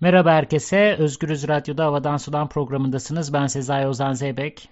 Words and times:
Merhaba 0.00 0.32
herkese. 0.32 0.96
Özgürüz 0.98 1.48
Radyo'da 1.48 1.84
Havadan 1.84 2.16
Sudan 2.16 2.48
programındasınız. 2.48 3.32
Ben 3.32 3.46
Sezai 3.46 3.86
Ozan 3.86 4.12
Zeybek. 4.12 4.68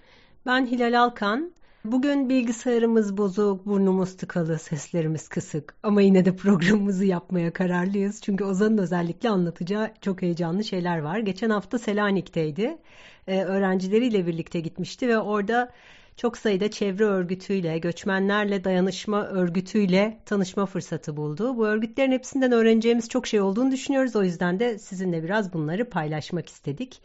Ben 0.47 0.67
Hilal 0.67 1.01
Alkan. 1.01 1.53
Bugün 1.85 2.29
bilgisayarımız 2.29 3.17
bozuk, 3.17 3.67
burnumuz 3.67 4.17
tıkalı, 4.17 4.59
seslerimiz 4.59 5.29
kısık. 5.29 5.75
Ama 5.83 6.03
yine 6.03 6.25
de 6.25 6.37
programımızı 6.37 7.05
yapmaya 7.05 7.53
kararlıyız. 7.53 8.23
Çünkü 8.23 8.45
Ozan'ın 8.45 8.79
özellikle 8.79 9.29
anlatacağı 9.29 9.91
çok 10.01 10.23
heyecanlı 10.23 10.65
şeyler 10.65 10.99
var. 10.99 11.19
Geçen 11.19 11.51
hafta 11.51 11.79
Selanik'teydi. 11.79 12.79
Ee, 13.27 13.43
öğrencileriyle 13.43 14.27
birlikte 14.27 14.61
gitmişti 14.61 15.09
ve 15.09 15.19
orada 15.19 15.73
çok 16.17 16.39
sayıda 16.39 16.71
çevre 16.71 17.05
örgütüyle, 17.05 17.79
göçmenlerle 17.79 18.65
dayanışma 18.65 19.27
örgütüyle 19.27 20.21
tanışma 20.27 20.67
fırsatı 20.67 21.17
buldu. 21.17 21.57
Bu 21.57 21.67
örgütlerin 21.67 22.13
hepsinden 22.13 22.53
öğreneceğimiz 22.53 23.09
çok 23.09 23.27
şey 23.27 23.41
olduğunu 23.41 23.71
düşünüyoruz. 23.71 24.17
O 24.17 24.23
yüzden 24.23 24.61
de 24.61 24.79
sizinle 24.79 25.23
biraz 25.23 25.53
bunları 25.53 25.91
paylaşmak 25.91 26.49
istedik. 26.49 27.01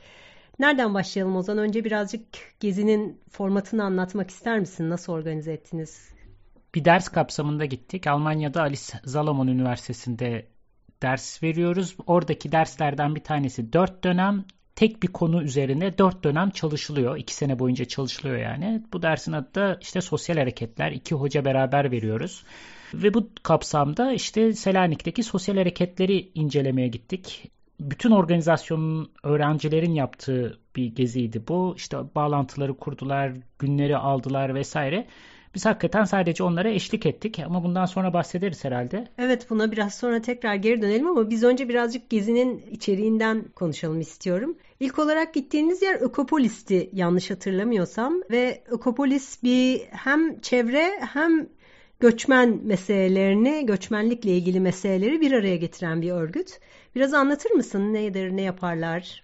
Nereden 0.60 0.94
başlayalım 0.94 1.36
Ozan? 1.36 1.58
Önce 1.58 1.86
birazcık 1.86 2.22
gezinin 2.60 3.22
formatını 3.32 3.84
anlatmak 3.84 4.30
ister 4.30 4.60
misin? 4.60 4.90
Nasıl 4.90 5.14
organize 5.14 5.54
ettiniz? 5.54 6.10
Bir 6.76 6.86
ders 6.86 7.10
kapsamında 7.10 7.66
gittik. 7.66 8.08
Almanya'da 8.08 8.62
Alice 8.62 9.00
Salomon 9.06 9.48
Üniversitesi'nde 9.48 10.46
ders 11.02 11.44
veriyoruz. 11.44 11.96
Oradaki 12.08 12.52
derslerden 12.52 13.16
bir 13.16 13.24
tanesi 13.24 13.74
dört 13.74 14.04
dönem 14.04 14.46
tek 14.82 15.04
bir 15.04 15.08
konu 15.08 15.44
üzerine 15.44 15.98
dört 15.98 16.24
dönem 16.24 16.50
çalışılıyor. 16.50 17.18
iki 17.18 17.34
sene 17.34 17.60
boyunca 17.60 17.86
çalışılıyor 17.86 18.38
yani. 18.38 18.84
Bu 18.94 19.02
dersin 19.02 19.32
adı 19.32 19.56
da 19.56 19.78
işte 19.82 20.02
sosyal 20.02 20.38
hareketler. 20.38 20.92
İki 20.92 21.16
hoca 21.16 21.46
beraber 21.46 21.92
veriyoruz. 21.92 22.44
Ve 22.94 23.14
bu 23.14 23.30
kapsamda 23.44 24.14
işte 24.14 24.54
Selanik'teki 24.54 25.24
sosyal 25.24 25.56
hareketleri 25.56 26.32
incelemeye 26.36 26.88
gittik. 26.88 27.52
Bütün 27.80 28.12
organizasyonun 28.12 29.12
öğrencilerin 29.24 29.94
yaptığı 29.94 30.60
bir 30.76 30.96
geziydi 30.96 31.48
bu. 31.48 31.74
İşte 31.78 31.98
bağlantıları 32.16 32.78
kurdular, 32.78 33.32
günleri 33.60 33.98
aldılar 33.98 34.56
vesaire. 34.56 35.08
Biz 35.56 35.66
hakikaten 35.66 36.04
sadece 36.04 36.44
onlara 36.44 36.70
eşlik 36.70 37.06
ettik 37.06 37.40
ama 37.46 37.64
bundan 37.64 37.86
sonra 37.86 38.14
bahsederiz 38.14 38.66
herhalde. 38.66 39.08
Evet 39.18 39.50
buna 39.50 39.72
biraz 39.72 39.96
sonra 39.96 40.22
tekrar 40.22 40.56
geri 40.56 40.82
dönelim 40.82 41.08
ama 41.08 41.30
biz 41.30 41.44
önce 41.44 41.70
birazcık 41.70 42.10
gezinin 42.10 42.64
içeriğinden 42.72 43.44
konuşalım 43.56 44.00
istiyorum. 44.00 44.58
İlk 44.80 45.00
olarak 45.00 45.34
gittiğiniz 45.34 45.82
yer 45.82 45.96
Ökopolis'ti 45.96 46.90
yanlış 46.94 47.32
hatırlamıyorsam 47.32 48.22
ve 48.32 48.64
Ökopolis 48.70 49.44
bir 49.44 49.82
hem 49.82 50.40
çevre 50.40 50.92
hem 51.14 51.50
göçmen 52.00 52.60
meselelerini, 52.64 53.66
göçmenlikle 53.66 54.32
ilgili 54.32 54.60
meseleleri 54.60 55.22
bir 55.22 55.32
araya 55.32 55.56
getiren 55.56 56.02
bir 56.02 56.12
örgüt. 56.12 56.60
Biraz 56.96 57.14
anlatır 57.14 57.52
mısın 57.52 57.94
nedir, 57.94 58.38
ne 58.38 58.42
yaparlar? 58.42 59.24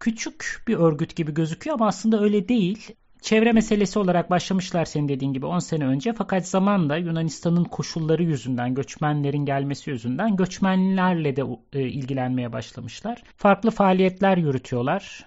Küçük 0.00 0.64
bir 0.68 0.76
örgüt 0.76 1.16
gibi 1.16 1.34
gözüküyor 1.34 1.76
ama 1.76 1.86
aslında 1.86 2.22
öyle 2.22 2.48
değil 2.48 2.94
çevre 3.20 3.52
meselesi 3.52 3.98
olarak 3.98 4.30
başlamışlar 4.30 4.84
senin 4.84 5.08
dediğin 5.08 5.32
gibi 5.32 5.46
10 5.46 5.58
sene 5.58 5.86
önce. 5.86 6.12
Fakat 6.12 6.48
zamanla 6.48 6.96
Yunanistan'ın 6.96 7.64
koşulları 7.64 8.22
yüzünden, 8.22 8.74
göçmenlerin 8.74 9.44
gelmesi 9.44 9.90
yüzünden 9.90 10.36
göçmenlerle 10.36 11.36
de 11.36 11.42
e, 11.72 11.80
ilgilenmeye 11.80 12.52
başlamışlar. 12.52 13.22
Farklı 13.36 13.70
faaliyetler 13.70 14.36
yürütüyorlar. 14.36 15.26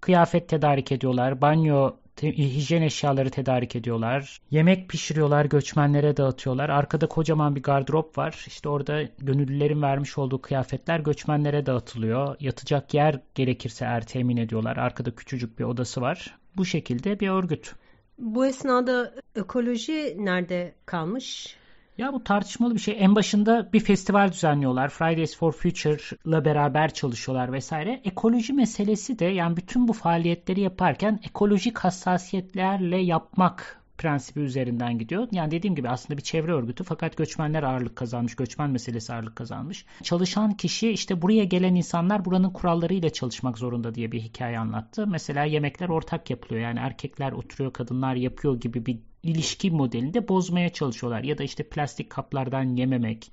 Kıyafet 0.00 0.48
tedarik 0.48 0.92
ediyorlar, 0.92 1.40
banyo 1.40 1.92
hijyen 2.22 2.82
eşyaları 2.82 3.30
tedarik 3.30 3.76
ediyorlar. 3.76 4.38
Yemek 4.50 4.88
pişiriyorlar, 4.88 5.44
göçmenlere 5.44 6.16
dağıtıyorlar. 6.16 6.68
Arkada 6.68 7.06
kocaman 7.08 7.56
bir 7.56 7.62
gardırop 7.62 8.18
var. 8.18 8.44
İşte 8.46 8.68
orada 8.68 9.02
gönüllülerin 9.18 9.82
vermiş 9.82 10.18
olduğu 10.18 10.42
kıyafetler 10.42 11.00
göçmenlere 11.00 11.66
dağıtılıyor. 11.66 12.36
Yatacak 12.40 12.94
yer 12.94 13.20
gerekirse 13.34 13.84
eğer 13.84 14.06
temin 14.06 14.36
ediyorlar. 14.36 14.76
Arkada 14.76 15.14
küçücük 15.14 15.58
bir 15.58 15.64
odası 15.64 16.00
var. 16.00 16.41
Bu 16.56 16.64
şekilde 16.64 17.20
bir 17.20 17.28
örgüt. 17.28 17.74
Bu 18.18 18.46
esnada 18.46 19.14
ekoloji 19.36 20.16
nerede 20.18 20.74
kalmış? 20.86 21.56
Ya 21.98 22.12
bu 22.12 22.24
tartışmalı 22.24 22.74
bir 22.74 22.80
şey. 22.80 22.96
En 22.98 23.14
başında 23.14 23.72
bir 23.72 23.80
festival 23.80 24.32
düzenliyorlar. 24.32 24.88
Fridays 24.88 25.36
for 25.36 25.52
Future'la 25.52 26.44
beraber 26.44 26.94
çalışıyorlar 26.94 27.52
vesaire. 27.52 28.00
Ekoloji 28.04 28.52
meselesi 28.52 29.18
de 29.18 29.24
yani 29.24 29.56
bütün 29.56 29.88
bu 29.88 29.92
faaliyetleri 29.92 30.60
yaparken 30.60 31.20
ekolojik 31.24 31.78
hassasiyetlerle 31.78 32.96
yapmak 32.96 33.81
prensibi 34.02 34.40
üzerinden 34.40 34.98
gidiyor. 34.98 35.28
Yani 35.32 35.50
dediğim 35.50 35.74
gibi 35.74 35.88
aslında 35.88 36.18
bir 36.18 36.22
çevre 36.22 36.52
örgütü 36.52 36.84
fakat 36.84 37.16
göçmenler 37.16 37.62
ağırlık 37.62 37.96
kazanmış, 37.96 38.36
göçmen 38.36 38.70
meselesi 38.70 39.14
ağırlık 39.14 39.36
kazanmış. 39.36 39.86
Çalışan 40.02 40.56
kişi 40.56 40.90
işte 40.90 41.22
buraya 41.22 41.44
gelen 41.44 41.74
insanlar 41.74 42.24
buranın 42.24 42.50
kurallarıyla 42.50 43.10
çalışmak 43.10 43.58
zorunda 43.58 43.94
diye 43.94 44.12
bir 44.12 44.20
hikaye 44.20 44.58
anlattı. 44.58 45.06
Mesela 45.06 45.44
yemekler 45.44 45.88
ortak 45.88 46.30
yapılıyor. 46.30 46.60
Yani 46.60 46.78
erkekler 46.78 47.32
oturuyor, 47.32 47.72
kadınlar 47.72 48.14
yapıyor 48.14 48.60
gibi 48.60 48.86
bir 48.86 48.98
ilişki 49.22 49.70
modelinde 49.70 50.28
bozmaya 50.28 50.68
çalışıyorlar. 50.68 51.22
Ya 51.24 51.38
da 51.38 51.42
işte 51.42 51.68
plastik 51.68 52.10
kaplardan 52.10 52.76
yememek, 52.76 53.32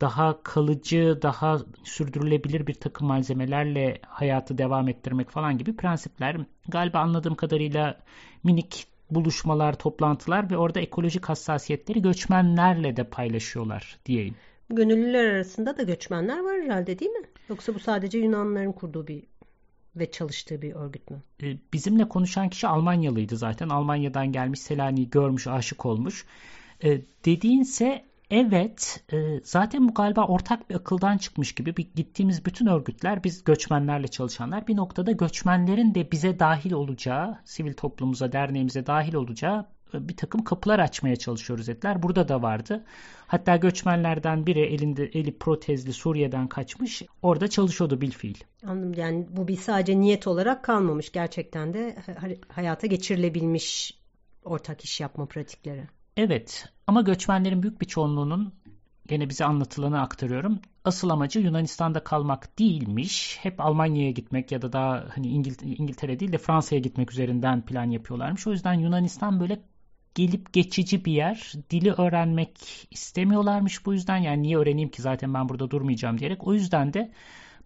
daha 0.00 0.42
kalıcı, 0.42 1.18
daha 1.22 1.58
sürdürülebilir 1.84 2.66
bir 2.66 2.74
takım 2.74 3.08
malzemelerle 3.08 3.98
hayatı 4.06 4.58
devam 4.58 4.88
ettirmek 4.88 5.30
falan 5.30 5.58
gibi 5.58 5.76
prensipler 5.76 6.36
galiba 6.68 6.98
anladığım 6.98 7.34
kadarıyla 7.34 7.98
minik 8.44 8.91
buluşmalar, 9.14 9.78
toplantılar 9.78 10.50
ve 10.50 10.56
orada 10.56 10.80
ekolojik 10.80 11.24
hassasiyetleri 11.24 12.02
göçmenlerle 12.02 12.96
de 12.96 13.04
paylaşıyorlar 13.04 13.98
diyeyim. 14.06 14.34
Gönüllüler 14.70 15.24
arasında 15.24 15.76
da 15.76 15.82
göçmenler 15.82 16.38
var 16.38 16.62
herhalde 16.62 16.98
değil 16.98 17.10
mi? 17.10 17.26
Yoksa 17.48 17.74
bu 17.74 17.78
sadece 17.78 18.18
Yunanlıların 18.18 18.72
kurduğu 18.72 19.06
bir 19.06 19.22
ve 19.96 20.10
çalıştığı 20.10 20.62
bir 20.62 20.72
örgüt 20.72 21.10
mü? 21.10 21.22
Ee, 21.42 21.56
bizimle 21.72 22.08
konuşan 22.08 22.48
kişi 22.48 22.66
Almanyalıydı 22.68 23.36
zaten. 23.36 23.68
Almanya'dan 23.68 24.32
gelmiş, 24.32 24.60
Selanik'i 24.60 25.10
görmüş, 25.10 25.46
aşık 25.46 25.86
olmuş. 25.86 26.26
Ee, 26.84 27.00
dediğinse 27.24 28.04
Evet, 28.34 29.04
e, 29.12 29.40
zaten 29.44 29.88
bu 29.88 29.94
galiba 29.94 30.26
ortak 30.26 30.70
bir 30.70 30.74
akıldan 30.74 31.18
çıkmış 31.18 31.54
gibi 31.54 31.76
bir, 31.76 31.88
gittiğimiz 31.94 32.44
bütün 32.44 32.66
örgütler, 32.66 33.24
biz 33.24 33.44
göçmenlerle 33.44 34.08
çalışanlar 34.08 34.66
bir 34.66 34.76
noktada 34.76 35.12
göçmenlerin 35.12 35.94
de 35.94 36.10
bize 36.12 36.38
dahil 36.38 36.72
olacağı, 36.72 37.38
sivil 37.44 37.74
toplumumuza, 37.74 38.32
derneğimize 38.32 38.86
dahil 38.86 39.14
olacağı 39.14 39.66
e, 39.94 40.08
bir 40.08 40.16
takım 40.16 40.44
kapılar 40.44 40.78
açmaya 40.78 41.16
çalışıyoruz 41.16 41.68
dediler. 41.68 42.02
Burada 42.02 42.28
da 42.28 42.42
vardı. 42.42 42.84
Hatta 43.26 43.56
göçmenlerden 43.56 44.46
biri 44.46 44.60
elinde 44.60 45.04
eli 45.04 45.38
protezli 45.38 45.92
Suriye'den 45.92 46.48
kaçmış. 46.48 47.02
Orada 47.22 47.48
çalışıyordu 47.48 48.00
bilfiil. 48.00 48.36
Anladım. 48.66 48.94
Yani 48.96 49.26
bu 49.30 49.48
bir 49.48 49.56
sadece 49.56 50.00
niyet 50.00 50.26
olarak 50.26 50.64
kalmamış. 50.64 51.12
Gerçekten 51.12 51.74
de 51.74 51.96
hayata 52.48 52.86
geçirilebilmiş 52.86 53.98
ortak 54.44 54.84
iş 54.84 55.00
yapma 55.00 55.26
pratikleri. 55.26 55.84
Evet 56.16 56.71
ama 56.86 57.00
göçmenlerin 57.02 57.62
büyük 57.62 57.80
bir 57.80 57.86
çoğunluğunun 57.86 58.52
gene 59.08 59.28
bize 59.28 59.44
anlatılanı 59.44 60.00
aktarıyorum. 60.00 60.58
Asıl 60.84 61.10
amacı 61.10 61.40
Yunanistan'da 61.40 62.04
kalmak 62.04 62.58
değilmiş. 62.58 63.38
Hep 63.42 63.60
Almanya'ya 63.60 64.10
gitmek 64.10 64.52
ya 64.52 64.62
da 64.62 64.72
daha 64.72 65.04
hani 65.14 65.26
İngil- 65.26 65.76
İngiltere 65.82 66.20
değil 66.20 66.32
de 66.32 66.38
Fransa'ya 66.38 66.80
gitmek 66.80 67.12
üzerinden 67.12 67.62
plan 67.62 67.90
yapıyorlarmış. 67.90 68.46
O 68.46 68.50
yüzden 68.50 68.74
Yunanistan 68.74 69.40
böyle 69.40 69.62
gelip 70.14 70.52
geçici 70.52 71.04
bir 71.04 71.12
yer. 71.12 71.52
Dili 71.70 71.92
öğrenmek 71.92 72.58
istemiyorlarmış 72.90 73.86
bu 73.86 73.92
yüzden. 73.92 74.16
Yani 74.16 74.42
niye 74.42 74.58
öğreneyim 74.58 74.90
ki 74.90 75.02
zaten 75.02 75.34
ben 75.34 75.48
burada 75.48 75.70
durmayacağım 75.70 76.18
diyerek. 76.18 76.46
O 76.46 76.54
yüzden 76.54 76.92
de 76.92 77.12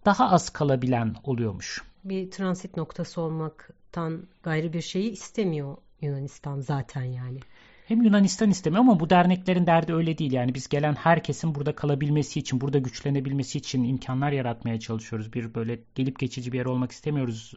daha 0.05 0.29
az 0.29 0.49
kalabilen 0.49 1.15
oluyormuş. 1.23 1.83
Bir 2.03 2.31
transit 2.31 2.77
noktası 2.77 3.21
olmaktan 3.21 4.27
gayrı 4.43 4.73
bir 4.73 4.81
şeyi 4.81 5.11
istemiyor 5.11 5.77
Yunanistan 6.01 6.59
zaten 6.59 7.03
yani. 7.03 7.39
Hem 7.87 8.01
Yunanistan 8.01 8.49
istemiyor 8.49 8.81
ama 8.81 8.99
bu 8.99 9.09
derneklerin 9.09 9.65
derdi 9.65 9.93
öyle 9.93 10.17
değil. 10.17 10.31
Yani 10.31 10.55
biz 10.55 10.67
gelen 10.67 10.95
herkesin 10.95 11.55
burada 11.55 11.75
kalabilmesi 11.75 12.39
için, 12.39 12.61
burada 12.61 12.77
güçlenebilmesi 12.79 13.57
için 13.57 13.83
imkanlar 13.83 14.31
yaratmaya 14.31 14.79
çalışıyoruz. 14.79 15.33
Bir 15.33 15.55
böyle 15.55 15.79
gelip 15.95 16.19
geçici 16.19 16.51
bir 16.51 16.57
yer 16.57 16.65
olmak 16.65 16.91
istemiyoruz 16.91 17.53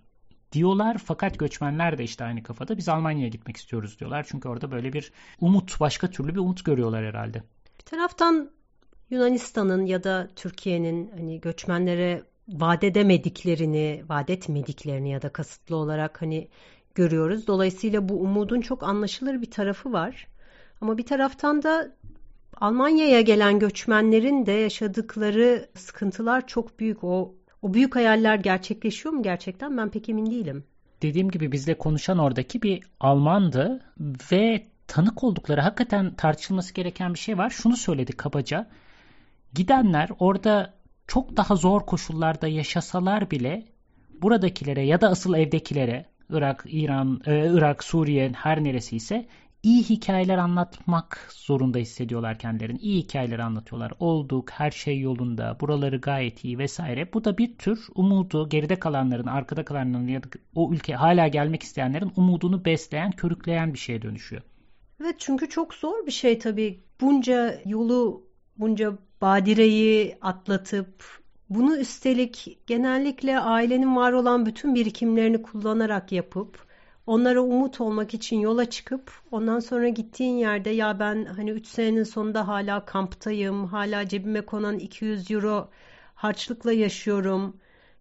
diyorlar. 0.52 0.98
Fakat 1.04 1.38
göçmenler 1.38 1.98
de 1.98 2.04
işte 2.04 2.24
aynı 2.24 2.42
kafada. 2.42 2.76
Biz 2.76 2.88
Almanya'ya 2.88 3.28
gitmek 3.28 3.56
istiyoruz 3.56 3.98
diyorlar. 4.00 4.26
Çünkü 4.28 4.48
orada 4.48 4.70
böyle 4.70 4.92
bir 4.92 5.12
umut, 5.40 5.80
başka 5.80 6.10
türlü 6.10 6.34
bir 6.34 6.40
umut 6.40 6.64
görüyorlar 6.64 7.04
herhalde. 7.04 7.42
Bir 7.78 7.84
taraftan 7.84 8.50
Yunanistan'ın 9.10 9.86
ya 9.86 10.04
da 10.04 10.28
Türkiye'nin 10.36 11.10
hani 11.16 11.40
göçmenlere 11.40 12.22
vaat 12.48 12.84
edemediklerini, 12.84 14.04
vaat 14.08 14.30
etmediklerini 14.30 15.10
ya 15.10 15.22
da 15.22 15.28
kasıtlı 15.28 15.76
olarak 15.76 16.22
hani 16.22 16.48
görüyoruz. 16.94 17.46
Dolayısıyla 17.46 18.08
bu 18.08 18.14
umudun 18.14 18.60
çok 18.60 18.82
anlaşılır 18.82 19.42
bir 19.42 19.50
tarafı 19.50 19.92
var. 19.92 20.26
Ama 20.80 20.98
bir 20.98 21.06
taraftan 21.06 21.62
da 21.62 21.92
Almanya'ya 22.56 23.20
gelen 23.20 23.58
göçmenlerin 23.58 24.46
de 24.46 24.52
yaşadıkları 24.52 25.68
sıkıntılar 25.76 26.46
çok 26.46 26.78
büyük. 26.80 27.04
O 27.04 27.34
o 27.62 27.74
büyük 27.74 27.96
hayaller 27.96 28.36
gerçekleşiyor 28.36 29.14
mu 29.14 29.22
gerçekten? 29.22 29.76
Ben 29.76 29.90
pek 29.90 30.08
emin 30.08 30.30
değilim. 30.30 30.64
Dediğim 31.02 31.30
gibi 31.30 31.52
bizle 31.52 31.78
konuşan 31.78 32.18
oradaki 32.18 32.62
bir 32.62 32.82
Almandı 33.00 33.80
ve 34.32 34.66
tanık 34.86 35.24
oldukları 35.24 35.60
hakikaten 35.60 36.14
tartışılması 36.14 36.74
gereken 36.74 37.14
bir 37.14 37.18
şey 37.18 37.38
var. 37.38 37.50
Şunu 37.50 37.76
söyledi 37.76 38.12
kabaca. 38.12 38.68
Gidenler 39.54 40.08
orada 40.18 40.74
çok 41.06 41.36
daha 41.36 41.56
zor 41.56 41.80
koşullarda 41.80 42.48
yaşasalar 42.48 43.30
bile 43.30 43.64
buradakilere 44.22 44.86
ya 44.86 45.00
da 45.00 45.08
asıl 45.08 45.34
evdekilere 45.34 46.06
Irak, 46.32 46.64
İran, 46.68 47.20
e, 47.26 47.52
Irak, 47.52 47.84
Suriye 47.84 48.32
her 48.34 48.64
neresi 48.64 48.96
ise 48.96 49.26
iyi 49.62 49.82
hikayeler 49.82 50.38
anlatmak 50.38 51.28
zorunda 51.32 51.78
hissediyorlar 51.78 52.38
kendilerini. 52.38 52.78
İyi 52.78 53.02
hikayeler 53.02 53.38
anlatıyorlar. 53.38 53.92
Olduk, 53.98 54.50
her 54.50 54.70
şey 54.70 55.00
yolunda, 55.00 55.56
buraları 55.60 55.98
gayet 55.98 56.44
iyi 56.44 56.58
vesaire. 56.58 57.12
Bu 57.12 57.24
da 57.24 57.38
bir 57.38 57.58
tür 57.58 57.86
umudu, 57.94 58.48
geride 58.48 58.78
kalanların, 58.78 59.26
arkada 59.26 59.64
kalanların 59.64 60.08
ya 60.08 60.22
da 60.22 60.26
o 60.54 60.72
ülke 60.72 60.94
hala 60.94 61.28
gelmek 61.28 61.62
isteyenlerin 61.62 62.12
umudunu 62.16 62.64
besleyen, 62.64 63.10
körükleyen 63.10 63.72
bir 63.74 63.78
şeye 63.78 64.02
dönüşüyor. 64.02 64.42
Evet 65.00 65.14
çünkü 65.18 65.48
çok 65.48 65.74
zor 65.74 66.06
bir 66.06 66.12
şey 66.12 66.38
tabii. 66.38 66.80
Bunca 67.00 67.60
yolu, 67.64 68.26
bunca 68.56 68.98
badireyi 69.20 70.18
atlatıp 70.20 71.19
bunu 71.50 71.76
üstelik 71.76 72.58
genellikle 72.66 73.38
ailenin 73.40 73.96
var 73.96 74.12
olan 74.12 74.46
bütün 74.46 74.74
birikimlerini 74.74 75.42
kullanarak 75.42 76.12
yapıp 76.12 76.66
onlara 77.06 77.40
umut 77.40 77.80
olmak 77.80 78.14
için 78.14 78.40
yola 78.40 78.70
çıkıp 78.70 79.12
ondan 79.30 79.60
sonra 79.60 79.88
gittiğin 79.88 80.36
yerde 80.36 80.70
ya 80.70 80.98
ben 81.00 81.24
hani 81.24 81.50
3 81.50 81.66
senenin 81.66 82.02
sonunda 82.04 82.48
hala 82.48 82.84
kamptayım, 82.84 83.66
hala 83.66 84.08
cebime 84.08 84.40
konan 84.40 84.78
200 84.78 85.30
euro 85.30 85.70
harçlıkla 86.14 86.72
yaşıyorum. 86.72 87.56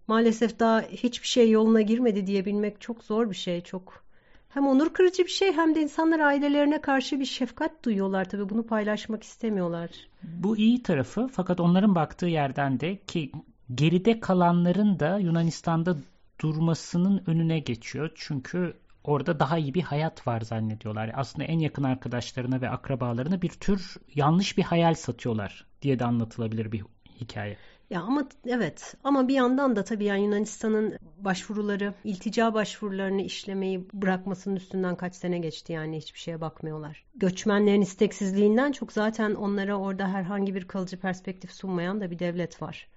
Maalesef 0.07 0.60
daha 0.60 0.81
hiçbir 0.81 1.28
şey 1.28 1.50
yoluna 1.52 1.81
girmedi 1.81 2.28
diyebilmek 2.28 2.81
çok 2.81 3.04
zor 3.04 3.30
bir 3.30 3.36
şey, 3.36 3.62
çok 3.62 4.04
hem 4.50 4.68
onur 4.68 4.94
kırıcı 4.94 5.24
bir 5.24 5.30
şey 5.30 5.54
hem 5.54 5.75
de 5.75 5.81
insanlar 5.81 6.19
ailelerine 6.19 6.81
karşı 6.81 7.19
bir 7.19 7.25
şefkat 7.25 7.86
duyuyorlar 7.86 8.30
tabii 8.30 8.50
bunu 8.50 8.66
paylaşmak 8.66 9.24
istemiyorlar. 9.24 9.90
Bu 10.24 10.57
iyi 10.57 10.84
tarafı 10.84 11.28
fakat 11.31 11.60
onların 11.60 11.96
baktığı 11.96 12.25
yerden 12.28 12.80
de 12.80 12.98
ki 12.98 13.31
geride 13.75 14.19
kalanların 14.19 15.00
da 15.00 15.18
Yunanistan'da 15.18 15.98
durmasının 16.42 17.24
önüne 17.28 17.60
geçiyor. 17.60 18.12
Çünkü 18.16 18.74
orada 19.04 19.40
daha 19.40 19.57
iyi 19.57 19.74
bir 19.74 19.81
hayat 19.81 20.28
var 20.28 20.42
zannediyorlar. 20.42 21.12
Aslında 21.16 21.45
en 21.45 21.60
yakın 21.60 21.84
arkadaşlarına 21.84 22.62
ve 22.62 22.69
akrabalarına 22.69 23.42
bir 23.42 23.50
tür 23.50 23.95
yanlış 24.16 24.57
bir 24.57 24.63
hayal 24.63 24.94
satıyorlar 24.94 25.66
diye 25.81 26.00
de 26.00 26.06
anlatılabilir 26.06 26.72
bir 26.72 26.84
hikaye. 27.22 27.57
Ya 27.89 28.01
ama 28.01 28.27
evet 28.47 28.95
ama 29.03 29.27
bir 29.27 29.33
yandan 29.33 29.75
da 29.75 29.83
tabii 29.83 30.06
yani 30.06 30.24
Yunanistan'ın 30.24 30.97
başvuruları, 31.18 31.94
iltica 32.03 32.53
başvurularını 32.53 33.21
işlemeyi 33.21 33.88
bırakmasının 33.94 34.56
üstünden 34.56 34.95
kaç 34.95 35.15
sene 35.15 35.39
geçti 35.39 35.74
yani 35.74 35.97
hiçbir 35.97 36.19
şeye 36.19 36.41
bakmıyorlar. 36.41 37.06
Göçmenlerin 37.15 37.81
isteksizliğinden 37.81 38.71
çok 38.71 38.94
zaten 38.94 39.36
onlara 39.36 39.75
orada 39.75 40.07
herhangi 40.07 40.56
bir 40.56 40.68
kalıcı 40.68 41.00
perspektif 41.00 41.51
sunmayan 41.51 42.01
da 42.01 42.12
bir 42.12 42.19
devlet 42.19 42.62
var. 42.62 42.88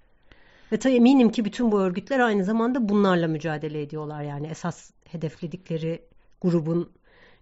Ve 0.71 0.77
tabii 0.77 0.95
eminim 0.95 1.31
ki 1.31 1.45
bütün 1.45 1.71
bu 1.71 1.79
örgütler 1.79 2.19
aynı 2.19 2.43
zamanda 2.43 2.89
bunlarla 2.89 3.27
mücadele 3.27 3.81
ediyorlar. 3.81 4.23
Yani 4.23 4.47
esas 4.47 4.91
hedefledikleri 5.05 6.01
grubun 6.41 6.89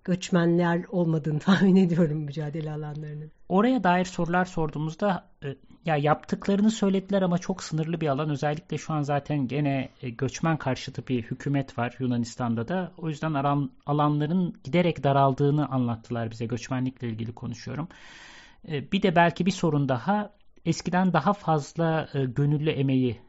göçmenler 0.03 0.83
olmadığını 0.89 1.39
tahmin 1.47 1.75
ediyorum 1.75 2.17
mücadele 2.17 2.71
alanlarının. 2.71 3.31
Oraya 3.49 3.83
dair 3.83 4.05
sorular 4.05 4.45
sorduğumuzda 4.45 5.29
e, 5.43 5.55
ya 5.85 5.97
yaptıklarını 5.97 6.71
söylediler 6.71 7.21
ama 7.21 7.37
çok 7.37 7.63
sınırlı 7.63 8.01
bir 8.01 8.07
alan. 8.07 8.29
Özellikle 8.29 8.77
şu 8.77 8.93
an 8.93 9.01
zaten 9.01 9.47
gene 9.47 9.89
e, 10.01 10.09
göçmen 10.09 10.57
karşıtı 10.57 11.07
bir 11.07 11.23
hükümet 11.23 11.77
var 11.77 11.95
Yunanistan'da 11.99 12.67
da. 12.67 12.91
O 12.97 13.09
yüzden 13.09 13.33
alanların 13.85 14.53
giderek 14.63 15.03
daraldığını 15.03 15.67
anlattılar 15.67 16.31
bize. 16.31 16.45
Göçmenlikle 16.45 17.07
ilgili 17.07 17.33
konuşuyorum. 17.33 17.87
E, 18.67 18.91
bir 18.91 19.01
de 19.01 19.15
belki 19.15 19.45
bir 19.45 19.51
sorun 19.51 19.89
daha 19.89 20.29
eskiden 20.65 21.13
daha 21.13 21.33
fazla 21.33 22.09
gönüllü 22.13 22.69
emeği 22.69 23.19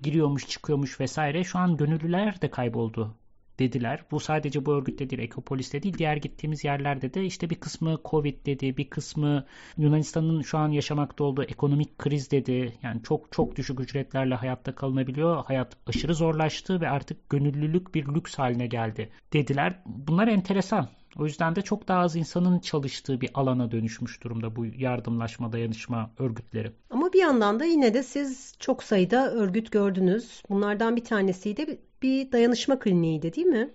giriyormuş 0.00 0.48
çıkıyormuş 0.48 1.00
vesaire. 1.00 1.44
Şu 1.44 1.58
an 1.58 1.76
gönüllüler 1.76 2.42
de 2.42 2.50
kayboldu 2.50 3.14
dediler. 3.58 4.04
Bu 4.10 4.20
sadece 4.20 4.66
bu 4.66 4.72
örgütte 4.72 5.10
değil, 5.10 5.22
Ekopolis'te 5.22 5.82
değil, 5.82 5.98
diğer 5.98 6.16
gittiğimiz 6.16 6.64
yerlerde 6.64 7.14
de 7.14 7.24
işte 7.24 7.50
bir 7.50 7.54
kısmı 7.54 7.98
Covid 8.04 8.46
dedi, 8.46 8.76
bir 8.76 8.90
kısmı 8.90 9.44
Yunanistan'ın 9.76 10.42
şu 10.42 10.58
an 10.58 10.68
yaşamakta 10.68 11.24
olduğu 11.24 11.42
ekonomik 11.42 11.98
kriz 11.98 12.30
dedi. 12.30 12.72
Yani 12.82 13.02
çok 13.02 13.32
çok 13.32 13.56
düşük 13.56 13.80
ücretlerle 13.80 14.34
hayatta 14.34 14.74
kalınabiliyor. 14.74 15.44
Hayat 15.44 15.76
aşırı 15.86 16.14
zorlaştı 16.14 16.80
ve 16.80 16.90
artık 16.90 17.30
gönüllülük 17.30 17.94
bir 17.94 18.06
lüks 18.06 18.34
haline 18.34 18.66
geldi 18.66 19.10
dediler. 19.32 19.82
Bunlar 19.86 20.28
enteresan. 20.28 20.88
O 21.18 21.24
yüzden 21.24 21.56
de 21.56 21.62
çok 21.62 21.88
daha 21.88 22.00
az 22.00 22.16
insanın 22.16 22.58
çalıştığı 22.58 23.20
bir 23.20 23.30
alana 23.34 23.70
dönüşmüş 23.70 24.22
durumda 24.22 24.56
bu 24.56 24.66
yardımlaşma, 24.66 25.52
dayanışma 25.52 26.10
örgütleri. 26.18 26.72
Ama 26.90 27.12
bir 27.12 27.20
yandan 27.20 27.60
da 27.60 27.64
yine 27.64 27.94
de 27.94 28.02
siz 28.02 28.54
çok 28.58 28.82
sayıda 28.82 29.30
örgüt 29.30 29.72
gördünüz. 29.72 30.42
Bunlardan 30.48 30.96
bir 30.96 31.04
tanesiydi 31.04 31.78
bir 32.02 32.32
dayanışma 32.32 32.78
kliniğiydi 32.78 33.34
değil 33.34 33.46
mi? 33.46 33.70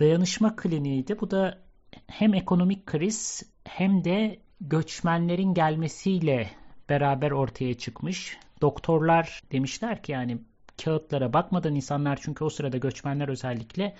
Dayanışma 0.00 0.56
kliniğiydi. 0.56 1.20
Bu 1.20 1.30
da 1.30 1.58
hem 2.06 2.34
ekonomik 2.34 2.86
kriz 2.86 3.42
hem 3.64 4.04
de 4.04 4.38
göçmenlerin 4.60 5.54
gelmesiyle 5.54 6.50
beraber 6.88 7.30
ortaya 7.30 7.74
çıkmış. 7.74 8.38
Doktorlar 8.60 9.42
demişler 9.52 10.02
ki 10.02 10.12
yani 10.12 10.38
kağıtlara 10.84 11.32
bakmadan 11.32 11.74
insanlar 11.74 12.18
çünkü 12.22 12.44
o 12.44 12.50
sırada 12.50 12.76
göçmenler 12.76 13.28
özellikle 13.28 13.96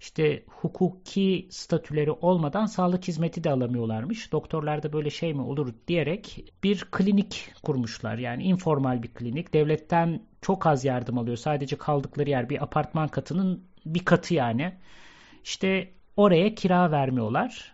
işte 0.00 0.42
hukuki 0.46 1.48
statüleri 1.50 2.10
olmadan 2.10 2.66
sağlık 2.66 3.08
hizmeti 3.08 3.44
de 3.44 3.50
alamıyorlarmış. 3.50 4.32
Doktorlarda 4.32 4.92
böyle 4.92 5.10
şey 5.10 5.34
mi 5.34 5.42
olur 5.42 5.74
diyerek 5.88 6.44
bir 6.62 6.84
klinik 6.90 7.52
kurmuşlar. 7.62 8.18
Yani 8.18 8.42
informal 8.42 9.02
bir 9.02 9.08
klinik. 9.08 9.52
Devletten 9.52 10.22
çok 10.42 10.66
az 10.66 10.84
yardım 10.84 11.18
alıyor. 11.18 11.36
Sadece 11.36 11.78
kaldıkları 11.78 12.30
yer 12.30 12.48
bir 12.50 12.62
apartman 12.62 13.08
katının 13.08 13.64
bir 13.86 14.04
katı 14.04 14.34
yani. 14.34 14.74
İşte 15.44 15.88
oraya 16.16 16.54
kira 16.54 16.90
vermiyorlar. 16.90 17.72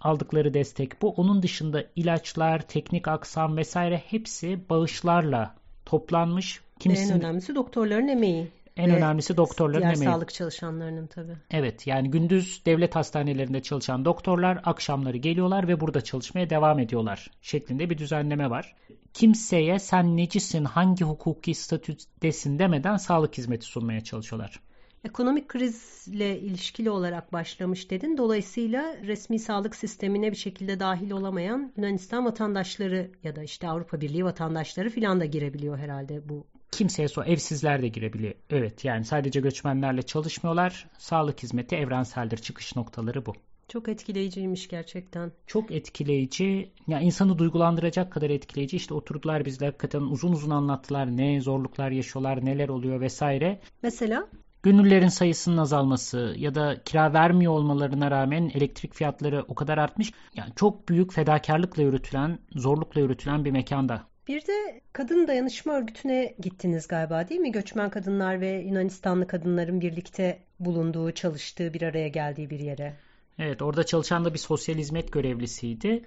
Aldıkları 0.00 0.54
destek 0.54 1.02
bu. 1.02 1.10
Onun 1.10 1.42
dışında 1.42 1.84
ilaçlar, 1.96 2.60
teknik 2.60 3.08
aksam 3.08 3.56
vesaire 3.56 4.02
hepsi 4.06 4.68
bağışlarla 4.70 5.54
toplanmış. 5.86 6.60
Kimisinin... 6.78 7.12
En 7.12 7.20
önemlisi 7.20 7.54
doktorların 7.54 8.08
emeği. 8.08 8.48
En 8.76 8.90
Ve 8.90 8.96
önemlisi 8.96 9.36
doktorların 9.36 9.82
diğer 9.82 9.94
emeği. 9.94 10.10
sağlık 10.10 10.34
çalışanlarının 10.34 11.06
tabii. 11.06 11.36
Evet 11.50 11.86
yani 11.86 12.10
gündüz 12.10 12.62
devlet 12.66 12.96
hastanelerinde 12.96 13.62
çalışan 13.62 14.04
doktorlar 14.04 14.60
akşamları 14.64 15.16
geliyorlar 15.16 15.68
ve 15.68 15.80
burada 15.80 16.00
çalışmaya 16.00 16.50
devam 16.50 16.78
ediyorlar 16.78 17.30
şeklinde 17.42 17.90
bir 17.90 17.98
düzenleme 17.98 18.50
var. 18.50 18.76
Kimseye 19.12 19.78
sen 19.78 20.16
necisin, 20.16 20.64
hangi 20.64 21.04
hukuki 21.04 21.54
statüdesin 21.54 22.58
demeden 22.58 22.96
sağlık 22.96 23.38
hizmeti 23.38 23.66
sunmaya 23.66 24.00
çalışıyorlar. 24.00 24.60
Ekonomik 25.04 25.48
krizle 25.48 26.40
ilişkili 26.40 26.90
olarak 26.90 27.32
başlamış 27.32 27.90
dedin. 27.90 28.16
Dolayısıyla 28.16 28.96
resmi 29.02 29.38
sağlık 29.38 29.76
sistemine 29.76 30.30
bir 30.30 30.36
şekilde 30.36 30.80
dahil 30.80 31.10
olamayan 31.10 31.72
Yunanistan 31.76 32.24
vatandaşları 32.24 33.10
ya 33.22 33.36
da 33.36 33.42
işte 33.42 33.68
Avrupa 33.68 34.00
Birliği 34.00 34.24
vatandaşları 34.24 34.90
filan 34.90 35.20
da 35.20 35.24
girebiliyor 35.24 35.78
herhalde 35.78 36.28
bu 36.28 36.46
kimseye 36.76 37.08
sor 37.08 37.26
evsizler 37.26 37.82
de 37.82 37.88
girebiliyor. 37.88 38.34
Evet 38.50 38.84
yani 38.84 39.04
sadece 39.04 39.40
göçmenlerle 39.40 40.02
çalışmıyorlar. 40.02 40.86
Sağlık 40.98 41.42
hizmeti 41.42 41.76
evrenseldir. 41.76 42.36
Çıkış 42.36 42.76
noktaları 42.76 43.26
bu. 43.26 43.34
Çok 43.68 43.88
etkileyiciymiş 43.88 44.68
gerçekten. 44.68 45.32
Çok 45.46 45.70
etkileyici. 45.70 46.70
Ya 46.86 47.00
insanı 47.00 47.38
duygulandıracak 47.38 48.12
kadar 48.12 48.30
etkileyici. 48.30 48.76
İşte 48.76 48.94
oturdular 48.94 49.44
bizle 49.44 49.66
hakikaten 49.66 50.00
uzun 50.00 50.32
uzun 50.32 50.50
anlattılar. 50.50 51.16
Ne 51.16 51.40
zorluklar 51.40 51.90
yaşıyorlar, 51.90 52.44
neler 52.44 52.68
oluyor 52.68 53.00
vesaire. 53.00 53.60
Mesela? 53.82 54.28
Gönüllerin 54.62 55.08
sayısının 55.08 55.56
azalması 55.56 56.34
ya 56.38 56.54
da 56.54 56.82
kira 56.84 57.12
vermiyor 57.12 57.52
olmalarına 57.52 58.10
rağmen 58.10 58.50
elektrik 58.54 58.94
fiyatları 58.94 59.44
o 59.48 59.54
kadar 59.54 59.78
artmış. 59.78 60.12
Yani 60.34 60.52
çok 60.56 60.88
büyük 60.88 61.12
fedakarlıkla 61.12 61.82
yürütülen, 61.82 62.38
zorlukla 62.54 63.00
yürütülen 63.00 63.44
bir 63.44 63.50
mekanda. 63.50 64.06
Bir 64.28 64.46
de 64.46 64.80
kadın 64.92 65.28
dayanışma 65.28 65.72
örgütüne 65.72 66.34
gittiniz 66.38 66.88
galiba 66.88 67.28
değil 67.28 67.40
mi? 67.40 67.52
Göçmen 67.52 67.90
kadınlar 67.90 68.40
ve 68.40 68.62
Yunanistanlı 68.66 69.26
kadınların 69.26 69.80
birlikte 69.80 70.38
bulunduğu, 70.60 71.12
çalıştığı, 71.12 71.74
bir 71.74 71.82
araya 71.82 72.08
geldiği 72.08 72.50
bir 72.50 72.60
yere. 72.60 72.96
Evet, 73.38 73.62
orada 73.62 73.86
çalışan 73.86 74.24
da 74.24 74.34
bir 74.34 74.38
sosyal 74.38 74.74
hizmet 74.76 75.12
görevlisiydi. 75.12 76.04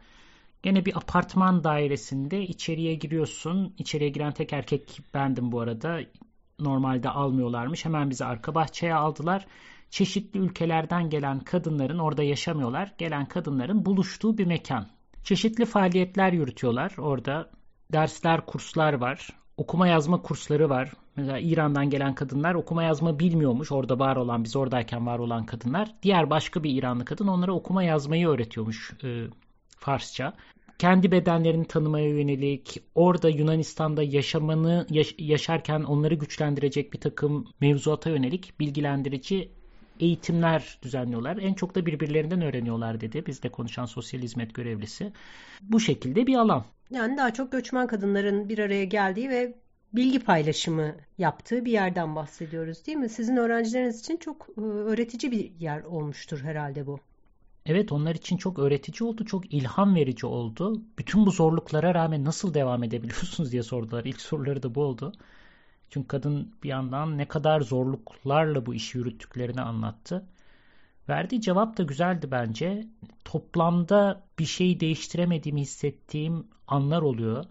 Gene 0.64 0.86
bir 0.86 0.98
apartman 0.98 1.64
dairesinde 1.64 2.42
içeriye 2.42 2.96
giriyorsun. 2.96 3.74
İçeriye 3.78 4.10
giren 4.10 4.34
tek 4.34 4.54
erkek 4.54 5.00
bendim 5.14 5.52
bu 5.52 5.60
arada. 5.60 6.00
Normalde 6.60 7.10
almıyorlarmış. 7.10 7.86
Hemen 7.86 8.10
bizi 8.10 8.26
arka 8.26 8.56
bahçeye 8.56 8.94
aldılar. 8.94 9.46
Çeşitli 9.90 10.40
ülkelerden 10.40 11.10
gelen 11.10 11.40
kadınların 11.40 12.00
orada 12.00 12.24
yaşamıyorlar. 12.24 12.94
Gelen 12.98 13.26
kadınların 13.26 13.86
buluştuğu 13.86 14.38
bir 14.38 14.46
mekan. 14.46 14.88
Çeşitli 15.24 15.66
faaliyetler 15.66 16.32
yürütüyorlar 16.32 16.94
orada 16.98 17.50
dersler, 17.94 18.46
kurslar 18.46 18.94
var. 18.94 19.28
Okuma 19.58 19.88
yazma 19.88 20.22
kursları 20.22 20.70
var. 20.70 20.92
Mesela 21.16 21.40
İran'dan 21.40 21.90
gelen 21.90 22.16
kadınlar 22.16 22.56
okuma 22.56 22.84
yazma 22.84 23.20
bilmiyormuş. 23.20 23.72
Orada 23.72 24.00
var 24.00 24.16
olan, 24.16 24.44
biz 24.44 24.56
oradayken 24.56 25.06
var 25.08 25.20
olan 25.20 25.46
kadınlar. 25.46 25.96
Diğer 26.04 26.30
başka 26.30 26.64
bir 26.64 26.72
İranlı 26.72 27.06
kadın 27.06 27.28
onlara 27.28 27.52
okuma 27.54 27.84
yazmayı 27.84 28.28
öğretiyormuş 28.28 28.94
e, 29.04 29.28
Farsça. 29.80 30.34
kendi 30.80 31.12
bedenlerini 31.12 31.66
tanımaya 31.66 32.10
yönelik, 32.10 32.84
orada 32.96 33.30
Yunanistan'da 33.30 34.04
yaşamanı 34.04 34.86
yaş- 34.90 35.16
yaşarken 35.20 35.84
onları 35.84 36.16
güçlendirecek 36.16 36.94
bir 36.94 37.00
takım 37.00 37.48
mevzuata 37.62 38.10
yönelik 38.10 38.60
bilgilendirici 38.60 39.52
eğitimler 40.00 40.78
düzenliyorlar. 40.84 41.38
En 41.38 41.54
çok 41.54 41.76
da 41.76 41.86
birbirlerinden 41.86 42.42
öğreniyorlar 42.42 43.02
dedi 43.02 43.26
bizde 43.26 43.50
konuşan 43.50 43.86
sosyal 43.86 44.22
hizmet 44.22 44.54
görevlisi. 44.54 45.12
Bu 45.62 45.80
şekilde 45.80 46.28
bir 46.28 46.36
alan. 46.36 46.66
Yani 46.90 47.18
daha 47.18 47.34
çok 47.34 47.52
göçmen 47.52 47.88
kadınların 47.88 48.50
bir 48.50 48.60
araya 48.60 48.86
geldiği 48.86 49.30
ve 49.30 49.54
bilgi 49.94 50.20
paylaşımı 50.20 50.96
yaptığı 51.18 51.66
bir 51.66 51.72
yerden 51.72 52.16
bahsediyoruz 52.16 52.86
değil 52.86 52.98
mi? 52.98 53.10
Sizin 53.10 53.38
öğrencileriniz 53.38 54.00
için 54.00 54.18
çok 54.18 54.48
e, 54.58 54.62
öğretici 54.62 55.32
bir 55.32 55.52
yer 55.60 55.82
olmuştur 55.82 56.40
herhalde 56.42 56.88
bu. 56.88 57.00
Evet 57.66 57.92
onlar 57.92 58.16
için 58.16 58.38
çok 58.38 58.60
öğretici 58.60 59.10
oldu, 59.10 59.26
çok 59.26 59.54
ilham 59.54 59.96
verici 59.96 60.26
oldu. 60.26 60.82
Bütün 61.00 61.26
bu 61.26 61.32
zorluklara 61.32 61.94
rağmen 61.94 62.26
nasıl 62.26 62.54
devam 62.54 62.84
edebiliyorsunuz 62.84 63.52
diye 63.52 63.64
sordular. 63.64 64.06
İlk 64.06 64.22
soruları 64.22 64.64
da 64.64 64.76
bu 64.76 64.84
oldu. 64.84 65.14
Çünkü 65.90 66.08
kadın 66.08 66.54
bir 66.64 66.70
yandan 66.70 67.18
ne 67.18 67.28
kadar 67.28 67.62
zorluklarla 67.62 68.66
bu 68.66 68.74
işi 68.74 68.98
yürüttüklerini 68.98 69.62
anlattı. 69.62 70.26
Verdiği 71.10 71.42
cevap 71.42 71.78
da 71.78 71.84
güzeldi 71.84 72.28
bence. 72.32 72.88
Toplamda 73.26 74.24
bir 74.40 74.46
şeyi 74.46 74.80
değiştiremediğimi 74.80 75.62
hissettiğim 75.62 76.48
anlar 76.68 77.02
oluyor. 77.02 77.46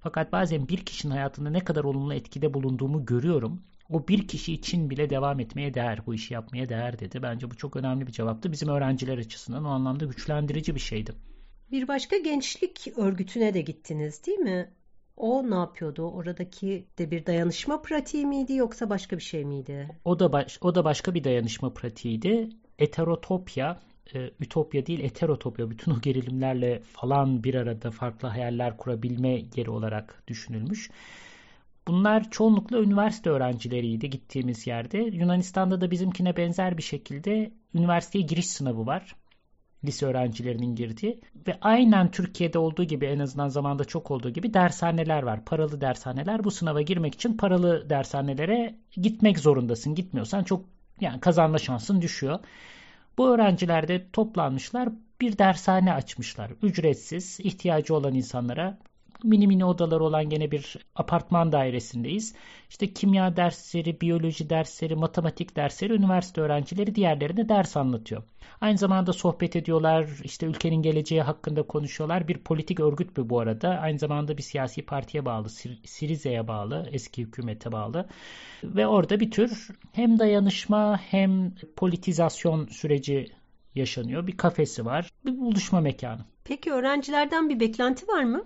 Fakat 0.00 0.32
bazen 0.32 0.68
bir 0.68 0.78
kişinin 0.78 1.12
hayatında 1.12 1.50
ne 1.50 1.60
kadar 1.60 1.84
olumlu 1.84 2.14
etkide 2.14 2.54
bulunduğumu 2.54 3.06
görüyorum. 3.06 3.62
O 3.90 4.08
bir 4.08 4.28
kişi 4.28 4.52
için 4.52 4.90
bile 4.90 5.10
devam 5.10 5.40
etmeye 5.40 5.74
değer, 5.74 6.06
bu 6.06 6.14
işi 6.14 6.34
yapmaya 6.34 6.68
değer 6.68 6.98
dedi. 6.98 7.22
Bence 7.22 7.50
bu 7.50 7.56
çok 7.56 7.76
önemli 7.76 8.06
bir 8.06 8.12
cevaptı. 8.12 8.52
Bizim 8.52 8.68
öğrenciler 8.68 9.18
açısından 9.18 9.64
o 9.64 9.68
anlamda 9.68 10.04
güçlendirici 10.04 10.74
bir 10.74 10.80
şeydi. 10.80 11.12
Bir 11.70 11.88
başka 11.88 12.16
gençlik 12.18 12.88
örgütüne 12.96 13.54
de 13.54 13.60
gittiniz 13.60 14.26
değil 14.26 14.38
mi? 14.38 14.70
O 15.16 15.50
ne 15.50 15.54
yapıyordu? 15.54 16.10
Oradaki 16.10 16.86
de 16.98 17.10
bir 17.10 17.26
dayanışma 17.26 17.82
pratiği 17.82 18.26
miydi 18.26 18.54
yoksa 18.54 18.90
başka 18.90 19.16
bir 19.16 19.22
şey 19.22 19.44
miydi? 19.44 19.88
O 20.04 20.18
da 20.18 20.32
baş, 20.32 20.58
o 20.60 20.74
da 20.74 20.84
başka 20.84 21.14
bir 21.14 21.24
dayanışma 21.24 21.74
pratiğiydi. 21.74 22.48
Eterotopya, 22.78 23.80
e, 24.14 24.30
ütopya 24.40 24.86
değil 24.86 25.00
eterotopya. 25.00 25.70
Bütün 25.70 25.92
o 25.92 26.00
gerilimlerle 26.00 26.80
falan 26.80 27.44
bir 27.44 27.54
arada 27.54 27.90
farklı 27.90 28.28
hayaller 28.28 28.76
kurabilme 28.76 29.42
yeri 29.56 29.70
olarak 29.70 30.22
düşünülmüş. 30.28 30.90
Bunlar 31.88 32.30
çoğunlukla 32.30 32.78
üniversite 32.78 33.30
öğrencileriydi 33.30 34.10
gittiğimiz 34.10 34.66
yerde. 34.66 34.98
Yunanistan'da 34.98 35.80
da 35.80 35.90
bizimkine 35.90 36.36
benzer 36.36 36.78
bir 36.78 36.82
şekilde 36.82 37.52
üniversiteye 37.74 38.24
giriş 38.24 38.46
sınavı 38.46 38.86
var 38.86 39.16
lise 39.86 40.06
öğrencilerinin 40.06 40.74
girdiği 40.74 41.20
ve 41.48 41.58
aynen 41.60 42.10
Türkiye'de 42.10 42.58
olduğu 42.58 42.84
gibi 42.84 43.06
en 43.06 43.18
azından 43.18 43.48
zamanda 43.48 43.84
çok 43.84 44.10
olduğu 44.10 44.30
gibi 44.30 44.54
dershaneler 44.54 45.22
var. 45.22 45.44
Paralı 45.44 45.80
dershaneler. 45.80 46.44
Bu 46.44 46.50
sınava 46.50 46.82
girmek 46.82 47.14
için 47.14 47.36
paralı 47.36 47.90
dershanelere 47.90 48.74
gitmek 48.90 49.38
zorundasın. 49.38 49.94
Gitmiyorsan 49.94 50.44
çok 50.44 50.64
yani 51.00 51.20
kazanma 51.20 51.58
şansın 51.58 52.02
düşüyor. 52.02 52.38
Bu 53.18 53.34
öğrenciler 53.34 53.88
de 53.88 54.10
toplanmışlar 54.12 54.88
bir 55.20 55.38
dershane 55.38 55.92
açmışlar. 55.92 56.50
Ücretsiz 56.62 57.40
ihtiyacı 57.40 57.94
olan 57.94 58.14
insanlara 58.14 58.78
mini 59.24 59.46
mini 59.46 59.64
odalar 59.64 60.00
olan 60.00 60.28
gene 60.28 60.50
bir 60.50 60.76
apartman 60.94 61.52
dairesindeyiz. 61.52 62.34
İşte 62.70 62.92
kimya 62.92 63.36
dersleri, 63.36 64.00
biyoloji 64.00 64.50
dersleri, 64.50 64.96
matematik 64.96 65.56
dersleri 65.56 65.92
üniversite 65.92 66.40
öğrencileri 66.40 66.94
diğerlerine 66.94 67.48
ders 67.48 67.76
anlatıyor. 67.76 68.22
Aynı 68.60 68.78
zamanda 68.78 69.12
sohbet 69.12 69.56
ediyorlar, 69.56 70.08
işte 70.24 70.46
ülkenin 70.46 70.82
geleceği 70.82 71.22
hakkında 71.22 71.62
konuşuyorlar. 71.62 72.28
Bir 72.28 72.38
politik 72.38 72.80
örgüt 72.80 73.16
bu 73.16 73.30
bu 73.30 73.40
arada. 73.40 73.68
Aynı 73.68 73.98
zamanda 73.98 74.38
bir 74.38 74.42
siyasi 74.42 74.82
partiye 74.82 75.24
bağlı, 75.24 75.48
Sirize'ye 75.84 76.48
bağlı, 76.48 76.88
eski 76.92 77.22
hükümete 77.22 77.72
bağlı. 77.72 78.08
Ve 78.64 78.86
orada 78.86 79.20
bir 79.20 79.30
tür 79.30 79.68
hem 79.92 80.18
dayanışma 80.18 81.00
hem 81.10 81.54
politizasyon 81.76 82.66
süreci 82.66 83.32
yaşanıyor. 83.74 84.26
Bir 84.26 84.36
kafesi 84.36 84.84
var, 84.84 85.10
bir 85.26 85.38
buluşma 85.38 85.80
mekanı. 85.80 86.20
Peki 86.44 86.72
öğrencilerden 86.72 87.48
bir 87.48 87.60
beklenti 87.60 88.08
var 88.08 88.24
mı? 88.24 88.44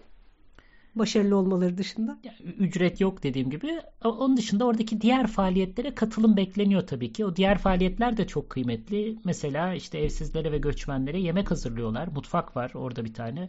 Başarılı 0.95 1.37
olmaları 1.37 1.79
dışında? 1.79 2.19
Ücret 2.59 3.01
yok 3.01 3.23
dediğim 3.23 3.51
gibi. 3.51 3.81
Onun 4.05 4.37
dışında 4.37 4.67
oradaki 4.67 5.01
diğer 5.01 5.27
faaliyetlere 5.27 5.95
katılım 5.95 6.37
bekleniyor 6.37 6.87
tabii 6.87 7.13
ki. 7.13 7.25
O 7.25 7.37
diğer 7.37 7.59
faaliyetler 7.59 8.17
de 8.17 8.27
çok 8.27 8.51
kıymetli. 8.51 9.19
Mesela 9.25 9.75
işte 9.75 9.99
evsizlere 9.99 10.53
ve 10.53 10.59
göçmenlere 10.59 11.21
yemek 11.21 11.51
hazırlıyorlar. 11.51 12.09
Mutfak 12.09 12.57
var 12.57 12.71
orada 12.75 13.05
bir 13.05 13.15
tane. 13.15 13.49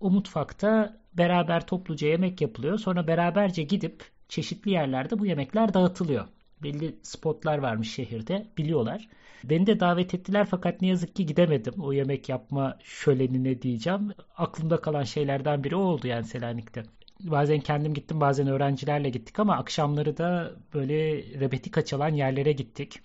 O 0.00 0.10
mutfakta 0.10 0.96
beraber 1.14 1.66
topluca 1.66 2.08
yemek 2.08 2.40
yapılıyor. 2.40 2.78
Sonra 2.78 3.06
beraberce 3.06 3.62
gidip 3.62 4.04
çeşitli 4.28 4.70
yerlerde 4.70 5.18
bu 5.18 5.26
yemekler 5.26 5.74
dağıtılıyor. 5.74 6.28
Belli 6.62 6.96
spotlar 7.02 7.58
varmış 7.58 7.94
şehirde 7.94 8.46
biliyorlar. 8.58 9.08
Beni 9.44 9.66
de 9.66 9.80
davet 9.80 10.14
ettiler 10.14 10.46
fakat 10.50 10.82
ne 10.82 10.88
yazık 10.88 11.16
ki 11.16 11.26
gidemedim. 11.26 11.74
O 11.78 11.92
yemek 11.92 12.28
yapma 12.28 12.78
şölenine 12.84 13.62
diyeceğim. 13.62 14.12
Aklımda 14.36 14.80
kalan 14.80 15.04
şeylerden 15.04 15.64
biri 15.64 15.76
o 15.76 15.80
oldu 15.80 16.06
yani 16.06 16.24
Selanik'te. 16.24 16.82
Bazen 17.20 17.60
kendim 17.60 17.94
gittim 17.94 18.20
bazen 18.20 18.46
öğrencilerle 18.46 19.10
gittik 19.10 19.38
ama 19.38 19.56
akşamları 19.56 20.16
da 20.16 20.52
böyle 20.74 21.16
rebetika 21.40 21.84
çalan 21.84 22.14
yerlere 22.14 22.52
gittik. 22.52 23.00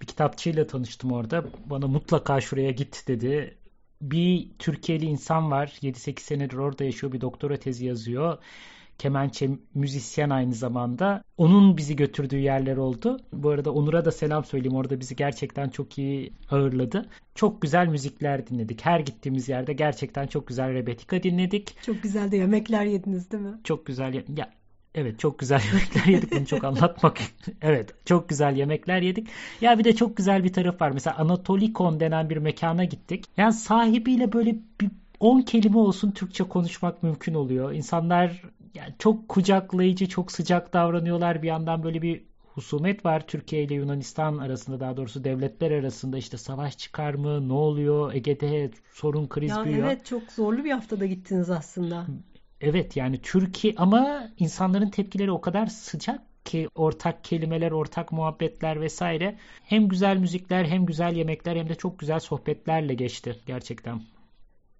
Bir 0.00 0.06
kitapçıyla 0.06 0.66
tanıştım 0.66 1.12
orada. 1.12 1.44
Bana 1.66 1.86
mutlaka 1.86 2.40
şuraya 2.40 2.70
git 2.70 3.08
dedi. 3.08 3.58
Bir 4.02 4.48
Türkiye'li 4.58 5.04
insan 5.04 5.50
var. 5.50 5.66
7-8 5.82 6.20
senedir 6.20 6.56
orada 6.56 6.84
yaşıyor. 6.84 7.12
Bir 7.12 7.20
doktora 7.20 7.56
tezi 7.56 7.86
yazıyor 7.86 8.38
kemençe 8.98 9.50
müzisyen 9.74 10.30
aynı 10.30 10.54
zamanda. 10.54 11.22
Onun 11.36 11.76
bizi 11.76 11.96
götürdüğü 11.96 12.38
yerler 12.38 12.76
oldu. 12.76 13.20
Bu 13.32 13.50
arada 13.50 13.72
Onur'a 13.72 14.04
da 14.04 14.12
selam 14.12 14.44
söyleyeyim. 14.44 14.76
Orada 14.76 15.00
bizi 15.00 15.16
gerçekten 15.16 15.68
çok 15.68 15.98
iyi 15.98 16.32
ağırladı. 16.50 17.08
Çok 17.34 17.62
güzel 17.62 17.86
müzikler 17.86 18.46
dinledik. 18.46 18.84
Her 18.84 19.00
gittiğimiz 19.00 19.48
yerde 19.48 19.72
gerçekten 19.72 20.26
çok 20.26 20.46
güzel 20.46 20.74
Rebetika 20.74 21.22
dinledik. 21.22 21.82
Çok 21.82 22.02
güzel 22.02 22.30
de 22.30 22.36
yemekler 22.36 22.84
yediniz 22.84 23.30
değil 23.30 23.42
mi? 23.42 23.54
Çok 23.64 23.86
güzel. 23.86 24.24
Ya 24.36 24.50
Evet 24.94 25.18
çok 25.18 25.38
güzel 25.38 25.60
yemekler 25.72 26.12
yedik 26.12 26.32
bunu 26.32 26.46
çok 26.46 26.64
anlatmak. 26.64 27.18
evet 27.62 27.94
çok 28.04 28.28
güzel 28.28 28.56
yemekler 28.56 29.02
yedik. 29.02 29.28
Ya 29.60 29.78
bir 29.78 29.84
de 29.84 29.94
çok 29.94 30.16
güzel 30.16 30.44
bir 30.44 30.52
taraf 30.52 30.80
var. 30.80 30.90
Mesela 30.90 31.16
Anatolikon 31.16 32.00
denen 32.00 32.30
bir 32.30 32.36
mekana 32.36 32.84
gittik. 32.84 33.24
Yani 33.36 33.52
sahibiyle 33.52 34.32
böyle 34.32 34.56
bir 34.80 34.90
10 35.20 35.40
kelime 35.40 35.78
olsun 35.78 36.10
Türkçe 36.10 36.44
konuşmak 36.44 37.02
mümkün 37.02 37.34
oluyor. 37.34 37.72
İnsanlar 37.72 38.42
yani 38.74 38.94
çok 38.98 39.28
kucaklayıcı, 39.28 40.08
çok 40.08 40.32
sıcak 40.32 40.72
davranıyorlar. 40.72 41.42
Bir 41.42 41.48
yandan 41.48 41.82
böyle 41.82 42.02
bir 42.02 42.22
husumet 42.54 43.04
var 43.04 43.26
Türkiye 43.26 43.62
ile 43.62 43.74
Yunanistan 43.74 44.38
arasında 44.38 44.80
daha 44.80 44.96
doğrusu 44.96 45.24
devletler 45.24 45.70
arasında 45.70 46.18
işte 46.18 46.36
savaş 46.36 46.78
çıkar 46.78 47.14
mı 47.14 47.48
ne 47.48 47.52
oluyor 47.52 48.14
Ege'de 48.14 48.70
sorun 48.92 49.28
kriz 49.28 49.50
ya 49.50 49.64
büyüyor. 49.64 49.86
Evet 49.86 50.06
çok 50.06 50.32
zorlu 50.32 50.64
bir 50.64 50.70
haftada 50.70 51.06
gittiniz 51.06 51.50
aslında. 51.50 52.06
Evet 52.60 52.96
yani 52.96 53.20
Türkiye 53.22 53.74
ama 53.76 54.30
insanların 54.38 54.90
tepkileri 54.90 55.32
o 55.32 55.40
kadar 55.40 55.66
sıcak 55.66 56.20
ki 56.44 56.68
ortak 56.74 57.24
kelimeler, 57.24 57.70
ortak 57.70 58.12
muhabbetler 58.12 58.80
vesaire 58.80 59.36
hem 59.64 59.88
güzel 59.88 60.16
müzikler 60.16 60.64
hem 60.64 60.86
güzel 60.86 61.16
yemekler 61.16 61.56
hem 61.56 61.68
de 61.68 61.74
çok 61.74 61.98
güzel 61.98 62.20
sohbetlerle 62.20 62.94
geçti 62.94 63.36
gerçekten. 63.46 64.00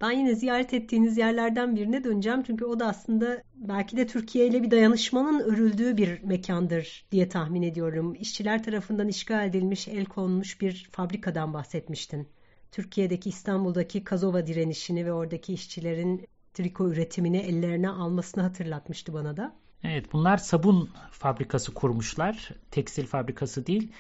Ben 0.01 0.11
yine 0.11 0.35
ziyaret 0.35 0.75
ettiğiniz 0.75 1.19
yerlerden 1.19 1.77
birine 1.77 2.05
döneceğim. 2.05 2.43
Çünkü 2.43 2.65
o 2.65 2.81
da 2.81 2.87
aslında 2.87 3.43
belki 3.55 3.97
de 3.97 4.07
Türkiye 4.07 4.47
ile 4.47 4.63
bir 4.63 4.71
dayanışmanın 4.71 5.41
örüldüğü 5.41 5.97
bir 5.97 6.23
mekandır 6.23 7.05
diye 7.13 7.29
tahmin 7.29 7.63
ediyorum. 7.63 8.15
İşçiler 8.15 8.63
tarafından 8.63 9.09
işgal 9.09 9.47
edilmiş, 9.47 9.89
el 9.89 10.05
konmuş 10.05 10.61
bir 10.61 10.89
fabrikadan 10.93 11.55
bahsetmiştin. 11.55 12.29
Türkiye'deki 12.73 13.29
İstanbul'daki 13.29 14.05
Kazova 14.05 14.47
direnişini 14.47 15.07
ve 15.07 15.13
oradaki 15.13 15.55
işçilerin 15.55 16.29
triko 16.55 16.89
üretimini 16.89 17.39
ellerine 17.39 17.89
almasını 17.89 18.43
hatırlatmıştı 18.43 19.13
bana 19.13 19.37
da. 19.37 19.55
Evet 19.85 20.13
bunlar 20.13 20.37
sabun 20.37 20.91
fabrikası 21.11 21.75
kurmuşlar. 21.75 22.51
Tekstil 22.71 23.07
fabrikası 23.07 23.67
değil. 23.67 23.93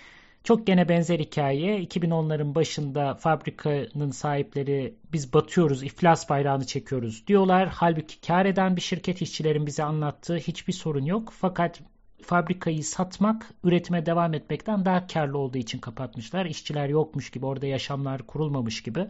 Çok 0.48 0.66
gene 0.66 0.88
benzer 0.88 1.18
hikaye. 1.18 1.82
2010'ların 1.82 2.54
başında 2.54 3.14
fabrikanın 3.14 4.10
sahipleri 4.10 4.94
biz 5.12 5.32
batıyoruz, 5.32 5.82
iflas 5.82 6.28
bayrağını 6.28 6.66
çekiyoruz 6.66 7.26
diyorlar. 7.26 7.68
Halbuki 7.68 8.20
kar 8.20 8.46
eden 8.46 8.76
bir 8.76 8.80
şirket 8.80 9.22
işçilerin 9.22 9.66
bize 9.66 9.84
anlattığı 9.84 10.36
hiçbir 10.36 10.72
sorun 10.72 11.04
yok. 11.04 11.32
Fakat 11.36 11.80
fabrikayı 12.22 12.84
satmak, 12.84 13.50
üretime 13.64 14.06
devam 14.06 14.34
etmekten 14.34 14.84
daha 14.84 15.06
karlı 15.06 15.38
olduğu 15.38 15.58
için 15.58 15.78
kapatmışlar. 15.78 16.46
İşçiler 16.46 16.88
yokmuş 16.88 17.30
gibi, 17.30 17.46
orada 17.46 17.66
yaşamlar 17.66 18.22
kurulmamış 18.22 18.82
gibi. 18.82 19.06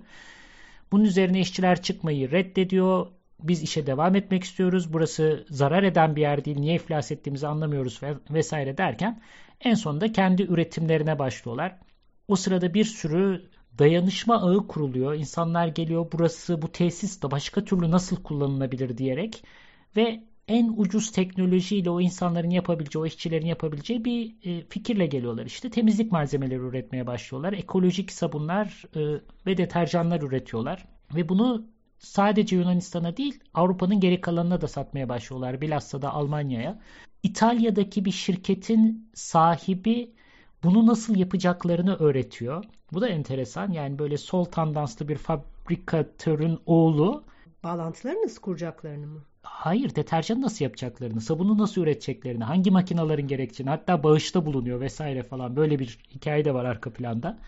Bunun 0.92 1.04
üzerine 1.04 1.40
işçiler 1.40 1.82
çıkmayı 1.82 2.30
reddediyor. 2.30 3.06
Biz 3.42 3.62
işe 3.62 3.86
devam 3.86 4.14
etmek 4.14 4.44
istiyoruz. 4.44 4.92
Burası 4.92 5.46
zarar 5.50 5.82
eden 5.82 6.16
bir 6.16 6.20
yer 6.20 6.44
değil. 6.44 6.58
Niye 6.58 6.74
iflas 6.74 7.12
ettiğimizi 7.12 7.46
anlamıyoruz 7.46 8.00
vesaire 8.30 8.78
derken 8.78 9.20
en 9.60 9.74
sonunda 9.74 10.12
kendi 10.12 10.42
üretimlerine 10.42 11.18
başlıyorlar. 11.18 11.78
O 12.28 12.36
sırada 12.36 12.74
bir 12.74 12.84
sürü 12.84 13.50
dayanışma 13.78 14.34
ağı 14.42 14.66
kuruluyor. 14.66 15.14
İnsanlar 15.14 15.68
geliyor 15.68 16.06
burası 16.12 16.62
bu 16.62 16.72
tesis 16.72 17.22
de 17.22 17.30
başka 17.30 17.64
türlü 17.64 17.90
nasıl 17.90 18.22
kullanılabilir 18.22 18.98
diyerek 18.98 19.44
ve 19.96 20.22
en 20.48 20.74
ucuz 20.76 21.12
teknolojiyle 21.12 21.90
o 21.90 22.00
insanların 22.00 22.50
yapabileceği, 22.50 23.02
o 23.02 23.06
işçilerin 23.06 23.46
yapabileceği 23.46 24.04
bir 24.04 24.34
e, 24.44 24.64
fikirle 24.68 25.06
geliyorlar. 25.06 25.46
İşte 25.46 25.70
temizlik 25.70 26.12
malzemeleri 26.12 26.60
üretmeye 26.60 27.06
başlıyorlar. 27.06 27.52
Ekolojik 27.52 28.12
sabunlar 28.12 28.84
e, 28.96 29.20
ve 29.46 29.56
deterjanlar 29.56 30.22
üretiyorlar. 30.22 30.84
Ve 31.14 31.28
bunu 31.28 31.66
sadece 31.98 32.56
Yunanistan'a 32.56 33.16
değil 33.16 33.40
Avrupa'nın 33.54 34.00
geri 34.00 34.20
kalanına 34.20 34.60
da 34.60 34.68
satmaya 34.68 35.08
başlıyorlar. 35.08 35.60
Bilhassa 35.60 36.02
da 36.02 36.12
Almanya'ya. 36.12 36.78
İtalya'daki 37.22 38.04
bir 38.04 38.10
şirketin 38.10 39.10
sahibi 39.14 40.14
bunu 40.64 40.86
nasıl 40.86 41.16
yapacaklarını 41.16 41.96
öğretiyor. 41.96 42.64
Bu 42.92 43.00
da 43.00 43.08
enteresan. 43.08 43.72
Yani 43.72 43.98
böyle 43.98 44.16
sol 44.16 44.44
tandanslı 44.44 45.08
bir 45.08 45.16
fabrikatörün 45.16 46.58
oğlu. 46.66 47.24
Bağlantıları 47.64 48.16
nasıl 48.24 48.40
kuracaklarını 48.40 49.06
mı? 49.06 49.22
Hayır, 49.42 49.94
deterjan 49.94 50.40
nasıl 50.40 50.64
yapacaklarını, 50.64 51.20
sabunu 51.20 51.58
nasıl 51.58 51.82
üreteceklerini, 51.82 52.44
hangi 52.44 52.70
makinaların 52.70 53.26
gerektiğini, 53.26 53.70
hatta 53.70 54.02
bağışta 54.02 54.46
bulunuyor 54.46 54.80
vesaire 54.80 55.22
falan. 55.22 55.56
Böyle 55.56 55.78
bir 55.78 55.98
hikaye 56.14 56.44
de 56.44 56.54
var 56.54 56.64
arka 56.64 56.92
planda. 56.92 57.38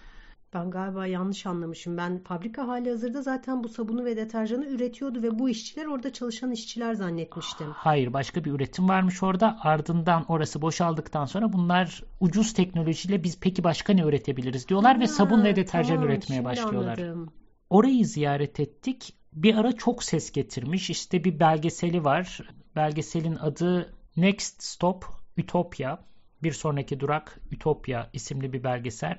Ben 0.55 0.71
galiba 0.71 1.07
yanlış 1.07 1.47
anlamışım. 1.47 1.97
Ben 1.97 2.19
fabrika 2.19 2.69
hali 2.69 2.91
hazırda 2.91 3.23
zaten 3.23 3.65
bu 3.65 3.69
sabunu 3.69 4.05
ve 4.05 4.17
deterjanı 4.17 4.67
üretiyordu 4.67 5.23
ve 5.23 5.39
bu 5.39 5.49
işçiler 5.49 5.87
orada 5.87 6.13
çalışan 6.13 6.51
işçiler 6.51 6.95
zannetmiştim. 6.95 7.67
Hayır 7.71 8.13
başka 8.13 8.45
bir 8.45 8.51
üretim 8.51 8.89
varmış 8.89 9.23
orada. 9.23 9.59
Ardından 9.61 10.25
orası 10.29 10.63
boşaldıktan 10.63 11.25
sonra 11.25 11.53
bunlar 11.53 12.03
ucuz 12.21 12.53
teknolojiyle 12.53 13.25
biz 13.25 13.41
peki 13.41 13.65
başka 13.65 13.93
ne 13.93 14.01
üretebiliriz 14.01 14.69
diyorlar 14.69 14.95
ha, 14.95 15.01
ve 15.01 15.07
sabun 15.07 15.45
ve 15.45 15.57
deterjan 15.57 15.95
tamam, 15.95 16.09
üretmeye 16.11 16.45
başlıyorlar. 16.45 16.99
Anladım. 16.99 17.33
Orayı 17.71 18.07
ziyaret 18.07 18.61
ettik. 18.61 19.15
Bir 19.33 19.55
ara 19.55 19.73
çok 19.73 20.03
ses 20.03 20.33
getirmiş. 20.33 20.91
İşte 20.91 21.25
bir 21.25 21.41
belgeseli 21.41 22.05
var. 22.05 22.41
Belgeselin 22.77 23.37
adı 23.37 23.95
Next 24.17 24.63
Stop 24.63 25.05
Utopia. 25.39 25.99
Bir 26.43 26.53
sonraki 26.53 27.01
durak 27.01 27.41
Utopia 27.53 28.07
isimli 28.13 28.53
bir 28.53 28.65
belgesel 28.65 29.19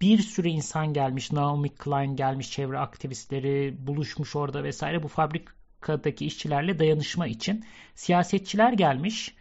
bir 0.00 0.18
sürü 0.18 0.48
insan 0.48 0.92
gelmiş. 0.92 1.32
Naomi 1.32 1.68
Klein 1.68 2.16
gelmiş, 2.16 2.50
çevre 2.50 2.78
aktivistleri 2.78 3.76
buluşmuş 3.86 4.36
orada 4.36 4.64
vesaire. 4.64 5.02
Bu 5.02 5.08
fabrikadaki 5.08 6.26
işçilerle 6.26 6.78
dayanışma 6.78 7.26
için. 7.26 7.64
Siyasetçiler 7.94 8.72
gelmiş. 8.72 9.34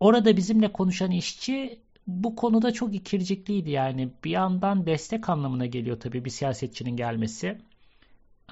Orada 0.00 0.36
bizimle 0.36 0.72
konuşan 0.72 1.10
işçi 1.10 1.80
bu 2.06 2.36
konuda 2.36 2.72
çok 2.72 2.94
ikircikliydi 2.94 3.70
yani. 3.70 4.10
Bir 4.24 4.30
yandan 4.30 4.86
destek 4.86 5.28
anlamına 5.28 5.66
geliyor 5.66 6.00
tabii 6.00 6.24
bir 6.24 6.30
siyasetçinin 6.30 6.96
gelmesi. 6.96 7.58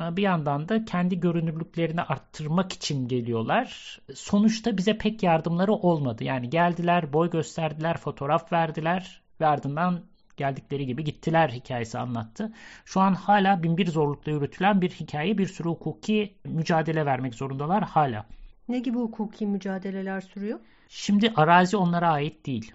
Bir 0.00 0.22
yandan 0.22 0.68
da 0.68 0.84
kendi 0.84 1.20
görünürlüklerini 1.20 2.02
arttırmak 2.02 2.72
için 2.72 3.08
geliyorlar. 3.08 3.98
Sonuçta 4.14 4.76
bize 4.76 4.98
pek 4.98 5.22
yardımları 5.22 5.72
olmadı. 5.72 6.24
Yani 6.24 6.50
geldiler, 6.50 7.12
boy 7.12 7.30
gösterdiler, 7.30 7.96
fotoğraf 7.96 8.52
verdiler 8.52 9.22
ve 9.40 9.46
ardından 9.46 10.00
geldikleri 10.36 10.86
gibi 10.86 11.04
gittiler 11.04 11.48
hikayesi 11.48 11.98
anlattı. 11.98 12.52
Şu 12.84 13.00
an 13.00 13.14
hala 13.14 13.62
binbir 13.62 13.86
zorlukla 13.86 14.32
yürütülen 14.32 14.80
bir 14.80 14.90
hikaye 14.90 15.38
bir 15.38 15.46
sürü 15.46 15.68
hukuki 15.68 16.34
mücadele 16.44 17.06
vermek 17.06 17.34
zorundalar 17.34 17.84
hala. 17.84 18.26
Ne 18.68 18.78
gibi 18.78 18.98
hukuki 18.98 19.46
mücadeleler 19.46 20.20
sürüyor? 20.20 20.60
Şimdi 20.88 21.32
arazi 21.36 21.76
onlara 21.76 22.10
ait 22.10 22.46
değil. 22.46 22.72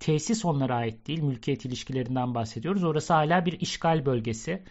Tesis 0.00 0.44
onlara 0.44 0.74
ait 0.74 1.06
değil. 1.06 1.22
Mülkiyet 1.22 1.64
ilişkilerinden 1.64 2.34
bahsediyoruz. 2.34 2.84
Orası 2.84 3.14
hala 3.14 3.46
bir 3.46 3.60
işgal 3.60 4.06
bölgesi. 4.06 4.62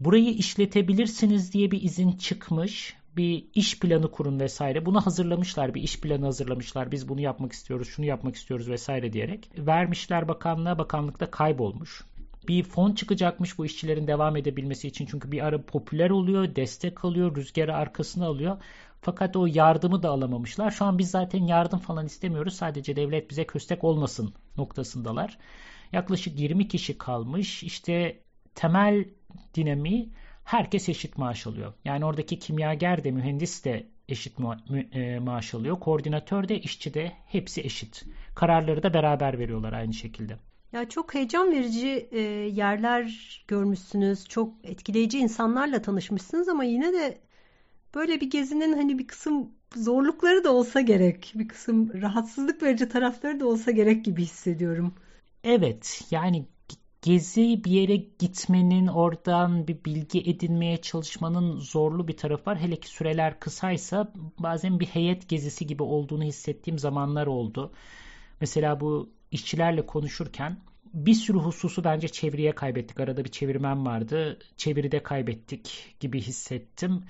Burayı 0.00 0.30
işletebilirsiniz 0.30 1.52
diye 1.52 1.70
bir 1.70 1.82
izin 1.82 2.12
çıkmış 2.12 2.96
bir 3.16 3.46
iş 3.54 3.80
planı 3.80 4.10
kurun 4.10 4.40
vesaire. 4.40 4.86
Bunu 4.86 5.00
hazırlamışlar. 5.06 5.74
Bir 5.74 5.82
iş 5.82 6.00
planı 6.00 6.24
hazırlamışlar. 6.24 6.92
Biz 6.92 7.08
bunu 7.08 7.20
yapmak 7.20 7.52
istiyoruz, 7.52 7.88
şunu 7.88 8.06
yapmak 8.06 8.34
istiyoruz 8.34 8.68
vesaire 8.68 9.12
diyerek. 9.12 9.50
Vermişler 9.58 10.28
bakanlığa, 10.28 10.78
bakanlıkta 10.78 11.30
kaybolmuş. 11.30 12.04
Bir 12.48 12.62
fon 12.62 12.92
çıkacakmış 12.92 13.58
bu 13.58 13.66
işçilerin 13.66 14.06
devam 14.06 14.36
edebilmesi 14.36 14.88
için. 14.88 15.06
Çünkü 15.06 15.32
bir 15.32 15.46
ara 15.46 15.62
popüler 15.62 16.10
oluyor, 16.10 16.56
destek 16.56 17.04
alıyor, 17.04 17.36
rüzgarı 17.36 17.76
arkasına 17.76 18.26
alıyor. 18.26 18.62
Fakat 19.00 19.36
o 19.36 19.46
yardımı 19.46 20.02
da 20.02 20.10
alamamışlar. 20.10 20.70
Şu 20.70 20.84
an 20.84 20.98
biz 20.98 21.10
zaten 21.10 21.46
yardım 21.46 21.78
falan 21.78 22.06
istemiyoruz. 22.06 22.54
Sadece 22.54 22.96
devlet 22.96 23.30
bize 23.30 23.46
köstek 23.46 23.84
olmasın 23.84 24.34
noktasındalar. 24.56 25.38
Yaklaşık 25.92 26.40
20 26.40 26.68
kişi 26.68 26.98
kalmış. 26.98 27.62
İşte 27.62 28.20
temel 28.54 29.04
dinamiği 29.54 30.12
herkes 30.46 30.88
eşit 30.88 31.18
maaş 31.18 31.46
alıyor. 31.46 31.72
Yani 31.84 32.04
oradaki 32.04 32.38
kimyager 32.38 33.04
de 33.04 33.10
mühendis 33.10 33.64
de 33.64 33.86
eşit 34.08 34.38
ma 34.38 34.56
e, 34.92 35.18
maaş 35.18 35.54
alıyor. 35.54 35.80
Koordinatör 35.80 36.48
de 36.48 36.60
işçi 36.60 36.94
de 36.94 37.12
hepsi 37.26 37.60
eşit. 37.60 38.04
Kararları 38.34 38.82
da 38.82 38.94
beraber 38.94 39.38
veriyorlar 39.38 39.72
aynı 39.72 39.94
şekilde. 39.94 40.36
Ya 40.72 40.88
çok 40.88 41.14
heyecan 41.14 41.52
verici 41.52 42.08
e, 42.12 42.20
yerler 42.52 43.04
görmüşsünüz. 43.48 44.28
Çok 44.28 44.54
etkileyici 44.64 45.18
insanlarla 45.18 45.82
tanışmışsınız 45.82 46.48
ama 46.48 46.64
yine 46.64 46.92
de 46.92 47.18
böyle 47.94 48.20
bir 48.20 48.30
gezinin 48.30 48.72
hani 48.72 48.98
bir 48.98 49.06
kısım 49.06 49.50
zorlukları 49.76 50.44
da 50.44 50.52
olsa 50.52 50.80
gerek. 50.80 51.32
Bir 51.34 51.48
kısım 51.48 52.02
rahatsızlık 52.02 52.62
verici 52.62 52.88
tarafları 52.88 53.40
da 53.40 53.46
olsa 53.46 53.70
gerek 53.70 54.04
gibi 54.04 54.22
hissediyorum. 54.22 54.94
Evet 55.44 56.00
yani 56.10 56.46
gezi 57.06 57.64
bir 57.64 57.70
yere 57.70 57.96
gitmenin, 57.96 58.86
oradan 58.86 59.68
bir 59.68 59.84
bilgi 59.84 60.20
edinmeye 60.20 60.76
çalışmanın 60.76 61.56
zorlu 61.58 62.08
bir 62.08 62.16
tarafı 62.16 62.50
var. 62.50 62.58
Hele 62.58 62.76
ki 62.76 62.88
süreler 62.88 63.40
kısaysa 63.40 64.12
bazen 64.38 64.80
bir 64.80 64.86
heyet 64.86 65.28
gezisi 65.28 65.66
gibi 65.66 65.82
olduğunu 65.82 66.24
hissettiğim 66.24 66.78
zamanlar 66.78 67.26
oldu. 67.26 67.72
Mesela 68.40 68.80
bu 68.80 69.10
işçilerle 69.30 69.86
konuşurken 69.86 70.60
bir 70.94 71.14
sürü 71.14 71.38
hususu 71.38 71.84
bence 71.84 72.08
çeviriye 72.08 72.54
kaybettik. 72.54 73.00
Arada 73.00 73.24
bir 73.24 73.30
çevirmen 73.30 73.86
vardı. 73.86 74.38
Çeviride 74.56 75.02
kaybettik 75.02 75.96
gibi 76.00 76.20
hissettim. 76.20 77.04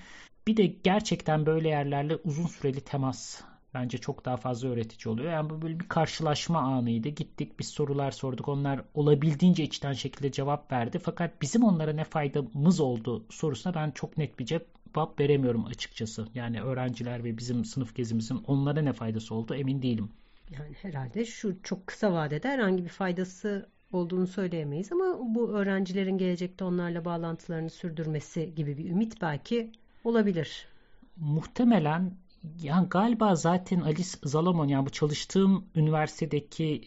Bir 0.47 0.57
de 0.57 0.65
gerçekten 0.65 1.45
böyle 1.45 1.69
yerlerle 1.69 2.15
uzun 2.15 2.47
süreli 2.47 2.81
temas 2.81 3.41
bence 3.77 3.97
çok 3.97 4.25
daha 4.25 4.37
fazla 4.37 4.69
öğretici 4.69 5.13
oluyor. 5.13 5.31
Yani 5.31 5.49
bu 5.49 5.61
böyle 5.61 5.79
bir 5.79 5.87
karşılaşma 5.87 6.59
anıydı. 6.59 7.09
Gittik 7.09 7.59
biz 7.59 7.67
sorular 7.67 8.11
sorduk. 8.11 8.47
Onlar 8.47 8.81
olabildiğince 8.93 9.63
içten 9.63 9.93
şekilde 9.93 10.31
cevap 10.31 10.71
verdi. 10.71 10.99
Fakat 10.99 11.41
bizim 11.41 11.63
onlara 11.63 11.93
ne 11.93 12.03
faydamız 12.03 12.79
oldu 12.79 13.25
sorusuna 13.29 13.75
ben 13.75 13.91
çok 13.91 14.17
net 14.17 14.39
bir 14.39 14.45
cevap 14.45 15.19
veremiyorum 15.19 15.65
açıkçası. 15.65 16.27
Yani 16.33 16.61
öğrenciler 16.61 17.23
ve 17.23 17.37
bizim 17.37 17.65
sınıf 17.65 17.95
gezimizin 17.95 18.43
onlara 18.47 18.81
ne 18.81 18.93
faydası 18.93 19.35
oldu 19.35 19.55
emin 19.55 19.81
değilim. 19.81 20.09
Yani 20.51 20.73
herhalde 20.81 21.25
şu 21.25 21.63
çok 21.63 21.87
kısa 21.87 22.13
vadede 22.13 22.47
herhangi 22.47 22.83
bir 22.83 22.89
faydası 22.89 23.69
olduğunu 23.91 24.27
söyleyemeyiz 24.27 24.91
ama 24.91 25.19
bu 25.35 25.49
öğrencilerin 25.49 26.17
gelecekte 26.17 26.63
onlarla 26.63 27.05
bağlantılarını 27.05 27.69
sürdürmesi 27.69 28.55
gibi 28.55 28.77
bir 28.77 28.89
ümit 28.89 29.21
belki 29.21 29.71
olabilir. 30.03 30.67
Muhtemelen 31.17 32.11
yani 32.61 32.89
galiba 32.89 33.35
zaten 33.35 33.81
Alice 33.81 34.17
Zalamon 34.23 34.67
yani 34.67 34.85
bu 34.85 34.89
çalıştığım 34.89 35.65
üniversitedeki 35.75 36.81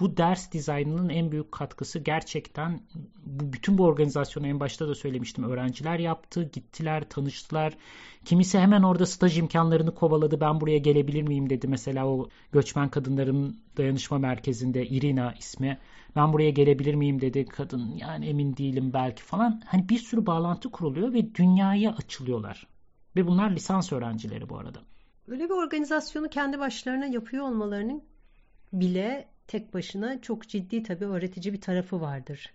bu 0.00 0.16
ders 0.16 0.52
dizaynının 0.52 1.08
en 1.08 1.32
büyük 1.32 1.52
katkısı 1.52 1.98
gerçekten 1.98 2.80
bu 3.26 3.52
bütün 3.52 3.78
bu 3.78 3.84
organizasyonu 3.84 4.46
en 4.46 4.60
başta 4.60 4.88
da 4.88 4.94
söylemiştim. 4.94 5.44
Öğrenciler 5.44 5.98
yaptı, 5.98 6.50
gittiler, 6.52 7.08
tanıştılar. 7.08 7.76
Kimisi 8.24 8.58
hemen 8.58 8.82
orada 8.82 9.06
staj 9.06 9.38
imkanlarını 9.38 9.94
kovaladı. 9.94 10.40
Ben 10.40 10.60
buraya 10.60 10.78
gelebilir 10.78 11.22
miyim 11.22 11.50
dedi. 11.50 11.68
Mesela 11.68 12.06
o 12.06 12.28
göçmen 12.52 12.88
kadınların 12.88 13.60
dayanışma 13.76 14.18
merkezinde 14.18 14.86
Irina 14.86 15.32
ismi. 15.32 15.78
Ben 16.16 16.32
buraya 16.32 16.50
gelebilir 16.50 16.94
miyim 16.94 17.20
dedi 17.20 17.46
kadın. 17.46 17.94
Yani 17.96 18.26
emin 18.26 18.56
değilim 18.56 18.90
belki 18.92 19.22
falan. 19.22 19.62
Hani 19.66 19.88
bir 19.88 19.98
sürü 19.98 20.26
bağlantı 20.26 20.70
kuruluyor 20.70 21.12
ve 21.12 21.34
dünyaya 21.34 21.92
açılıyorlar. 21.92 22.66
Ve 23.16 23.26
bunlar 23.26 23.50
lisans 23.50 23.92
öğrencileri 23.92 24.48
bu 24.48 24.58
arada. 24.58 24.80
Böyle 25.28 25.44
bir 25.44 25.54
organizasyonu 25.54 26.28
kendi 26.28 26.58
başlarına 26.58 27.06
yapıyor 27.06 27.44
olmalarının 27.44 28.02
bile 28.72 29.28
tek 29.46 29.74
başına 29.74 30.20
çok 30.20 30.48
ciddi 30.48 30.82
tabii 30.82 31.04
öğretici 31.04 31.52
bir 31.52 31.60
tarafı 31.60 32.00
vardır. 32.00 32.52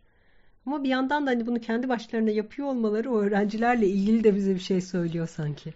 Ama 0.65 0.83
bir 0.83 0.89
yandan 0.89 1.27
da 1.27 1.31
hani 1.31 1.47
bunu 1.47 1.59
kendi 1.59 1.89
başlarına 1.89 2.29
yapıyor 2.29 2.67
olmaları 2.67 3.11
o 3.11 3.19
öğrencilerle 3.19 3.87
ilgili 3.87 4.23
de 4.23 4.35
bize 4.35 4.55
bir 4.55 4.59
şey 4.59 4.81
söylüyor 4.81 5.27
sanki. 5.27 5.73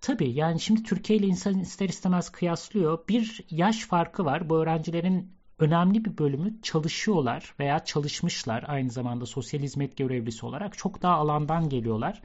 Tabii 0.00 0.30
yani 0.30 0.60
şimdi 0.60 0.82
Türkiye 0.82 1.18
ile 1.18 1.26
insan 1.26 1.60
ister 1.60 1.88
istemez 1.88 2.30
kıyaslıyor. 2.30 3.08
Bir 3.08 3.44
yaş 3.50 3.86
farkı 3.86 4.24
var. 4.24 4.50
Bu 4.50 4.56
öğrencilerin 4.56 5.32
önemli 5.58 6.04
bir 6.04 6.18
bölümü 6.18 6.62
çalışıyorlar 6.62 7.54
veya 7.60 7.84
çalışmışlar 7.84 8.64
aynı 8.66 8.90
zamanda 8.90 9.26
sosyal 9.26 9.60
hizmet 9.60 9.96
görevlisi 9.96 10.46
olarak. 10.46 10.78
Çok 10.78 11.02
daha 11.02 11.14
alandan 11.14 11.68
geliyorlar 11.68 12.22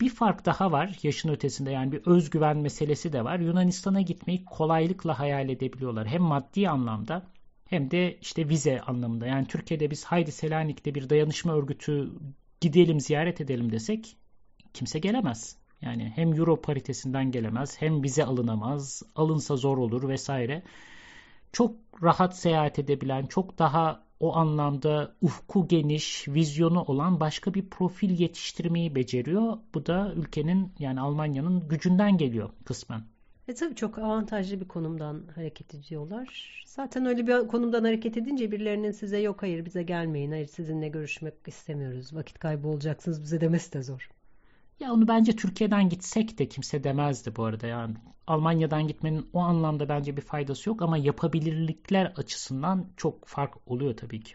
bir 0.00 0.08
fark 0.08 0.44
daha 0.44 0.72
var 0.72 0.98
yaşın 1.02 1.28
ötesinde 1.28 1.70
yani 1.70 1.92
bir 1.92 2.06
özgüven 2.06 2.56
meselesi 2.56 3.12
de 3.12 3.24
var. 3.24 3.38
Yunanistan'a 3.38 4.00
gitmeyi 4.00 4.44
kolaylıkla 4.44 5.18
hayal 5.18 5.48
edebiliyorlar. 5.48 6.06
Hem 6.06 6.22
maddi 6.22 6.68
anlamda 6.68 7.26
hem 7.64 7.90
de 7.90 8.18
işte 8.20 8.48
vize 8.48 8.80
anlamında. 8.80 9.26
Yani 9.26 9.46
Türkiye'de 9.46 9.90
biz 9.90 10.04
haydi 10.04 10.32
Selanik'te 10.32 10.94
bir 10.94 11.10
dayanışma 11.10 11.54
örgütü 11.54 12.12
gidelim 12.60 13.00
ziyaret 13.00 13.40
edelim 13.40 13.72
desek 13.72 14.16
kimse 14.74 14.98
gelemez. 14.98 15.56
Yani 15.82 16.12
hem 16.16 16.34
euro 16.34 16.60
paritesinden 16.60 17.30
gelemez 17.30 17.80
hem 17.82 18.02
vize 18.02 18.24
alınamaz, 18.24 19.02
alınsa 19.16 19.56
zor 19.56 19.78
olur 19.78 20.08
vesaire. 20.08 20.62
Çok 21.52 21.76
rahat 22.02 22.38
seyahat 22.38 22.78
edebilen, 22.78 23.26
çok 23.26 23.58
daha 23.58 24.02
o 24.20 24.36
anlamda 24.36 25.14
ufku 25.22 25.68
geniş, 25.68 26.28
vizyonu 26.28 26.82
olan 26.82 27.20
başka 27.20 27.54
bir 27.54 27.66
profil 27.66 28.20
yetiştirmeyi 28.20 28.94
beceriyor. 28.94 29.58
Bu 29.74 29.86
da 29.86 30.12
ülkenin 30.16 30.72
yani 30.78 31.00
Almanya'nın 31.00 31.68
gücünden 31.68 32.16
geliyor 32.18 32.50
kısmen. 32.64 33.02
E 33.48 33.54
tabii 33.54 33.74
çok 33.74 33.98
avantajlı 33.98 34.60
bir 34.60 34.68
konumdan 34.68 35.22
hareket 35.34 35.74
ediyorlar. 35.74 36.62
Zaten 36.66 37.06
öyle 37.06 37.26
bir 37.26 37.48
konumdan 37.48 37.84
hareket 37.84 38.16
edince 38.16 38.52
birilerinin 38.52 38.92
size 38.92 39.18
yok 39.18 39.42
hayır 39.42 39.64
bize 39.64 39.82
gelmeyin, 39.82 40.30
hayır 40.30 40.46
sizinle 40.46 40.88
görüşmek 40.88 41.34
istemiyoruz, 41.46 42.14
vakit 42.14 42.38
kaybı 42.38 42.68
olacaksınız 42.68 43.22
bize 43.22 43.40
demesi 43.40 43.72
de 43.72 43.82
zor. 43.82 44.10
Ya 44.80 44.92
onu 44.92 45.08
bence 45.08 45.36
Türkiye'den 45.36 45.88
gitsek 45.88 46.38
de 46.38 46.48
kimse 46.48 46.84
demezdi 46.84 47.36
bu 47.36 47.44
arada 47.44 47.66
yani. 47.66 47.94
Almanya'dan 48.26 48.88
gitmenin 48.88 49.26
o 49.32 49.38
anlamda 49.38 49.88
bence 49.88 50.16
bir 50.16 50.22
faydası 50.22 50.68
yok 50.68 50.82
ama 50.82 50.98
yapabilirlikler 50.98 52.12
açısından 52.16 52.86
çok 52.96 53.26
fark 53.26 53.54
oluyor 53.66 53.96
tabii 53.96 54.20
ki. 54.20 54.34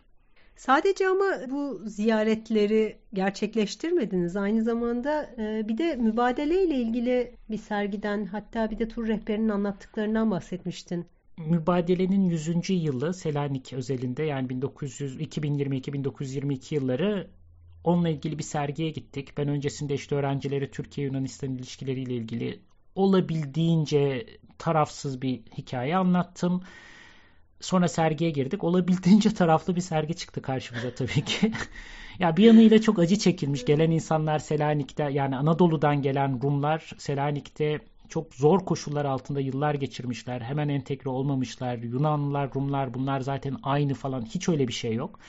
Sadece 0.55 1.07
ama 1.07 1.25
bu 1.49 1.81
ziyaretleri 1.85 2.97
gerçekleştirmediniz. 3.13 4.35
Aynı 4.35 4.63
zamanda 4.63 5.29
e, 5.37 5.67
bir 5.67 5.77
de 5.77 5.95
mübadele 5.95 6.63
ile 6.63 6.75
ilgili 6.75 7.35
bir 7.49 7.57
sergiden 7.57 8.25
hatta 8.25 8.71
bir 8.71 8.79
de 8.79 8.87
tur 8.87 9.07
rehberinin 9.07 9.49
anlattıklarından 9.49 10.31
bahsetmiştin. 10.31 11.05
Mübadelenin 11.37 12.29
100. 12.29 12.69
yılı 12.69 13.13
Selanik 13.13 13.73
özelinde 13.73 14.23
yani 14.23 14.49
1900 14.49 15.19
2022-1922 15.19 16.75
yılları 16.75 17.27
onunla 17.85 18.09
ilgili 18.09 18.37
bir 18.37 18.43
sergiye 18.43 18.89
gittik. 18.89 19.37
Ben 19.37 19.47
öncesinde 19.47 19.93
işte 19.93 20.15
öğrencileri 20.15 20.71
Türkiye-Yunanistan 20.71 21.55
ilişkileriyle 21.55 22.13
ilgili 22.13 22.59
olabildiğince 22.95 24.25
tarafsız 24.57 25.21
bir 25.21 25.41
hikaye 25.57 25.97
anlattım. 25.97 26.63
Sonra 27.59 27.87
sergiye 27.87 28.31
girdik. 28.31 28.63
Olabildiğince 28.63 29.33
taraflı 29.33 29.75
bir 29.75 29.81
sergi 29.81 30.15
çıktı 30.15 30.41
karşımıza 30.41 30.95
tabii 30.95 31.25
ki. 31.25 31.51
ya 32.19 32.37
bir 32.37 32.43
yanıyla 32.43 32.81
çok 32.81 32.99
acı 32.99 33.17
çekilmiş. 33.17 33.65
Gelen 33.65 33.91
insanlar 33.91 34.39
Selanik'te 34.39 35.03
yani 35.03 35.35
Anadolu'dan 35.37 36.01
gelen 36.01 36.41
Rumlar 36.43 36.91
Selanik'te 36.97 37.79
çok 38.09 38.35
zor 38.35 38.65
koşullar 38.65 39.05
altında 39.05 39.39
yıllar 39.39 39.73
geçirmişler. 39.73 40.41
Hemen 40.41 40.69
entegre 40.69 41.09
olmamışlar. 41.09 41.77
Yunanlılar, 41.77 42.53
Rumlar 42.55 42.93
bunlar 42.93 43.19
zaten 43.19 43.57
aynı 43.63 43.93
falan. 43.93 44.25
Hiç 44.25 44.49
öyle 44.49 44.67
bir 44.67 44.73
şey 44.73 44.93
yok. 44.93 45.19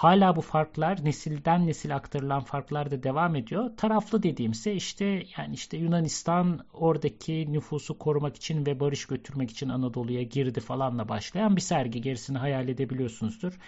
Hala 0.00 0.36
bu 0.36 0.40
farklar 0.40 1.04
nesilden 1.04 1.66
nesil 1.66 1.96
aktarılan 1.96 2.44
farklar 2.44 2.90
da 2.90 3.02
devam 3.02 3.36
ediyor. 3.36 3.70
Taraflı 3.76 4.22
dediğimse 4.22 4.74
işte 4.74 5.04
yani 5.38 5.54
işte 5.54 5.76
Yunanistan 5.76 6.66
oradaki 6.72 7.52
nüfusu 7.52 7.98
korumak 7.98 8.36
için 8.36 8.66
ve 8.66 8.80
barış 8.80 9.06
götürmek 9.06 9.50
için 9.50 9.68
Anadolu'ya 9.68 10.22
girdi 10.22 10.60
falanla 10.60 11.08
başlayan 11.08 11.56
bir 11.56 11.60
sergi. 11.60 12.00
Gerisini 12.00 12.38
hayal 12.38 12.68
edebiliyorsunuzdur. 12.68 13.58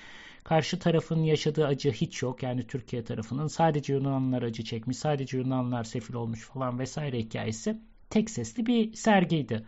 Karşı 0.45 0.79
tarafın 0.79 1.23
yaşadığı 1.23 1.67
acı 1.67 1.93
hiç 1.93 2.23
yok. 2.23 2.43
Yani 2.43 2.67
Türkiye 2.67 3.05
tarafının 3.05 3.47
sadece 3.47 3.93
Yunanlılar 3.93 4.43
acı 4.43 4.65
çekmiş, 4.65 4.97
sadece 4.97 5.39
Yunanlılar 5.39 5.85
sefil 5.85 6.15
olmuş 6.15 6.41
falan 6.41 6.79
vesaire 6.79 7.19
hikayesi 7.19 7.81
tek 8.11 8.31
sesli 8.31 8.67
bir 8.67 8.95
sergiydi. 8.95 9.67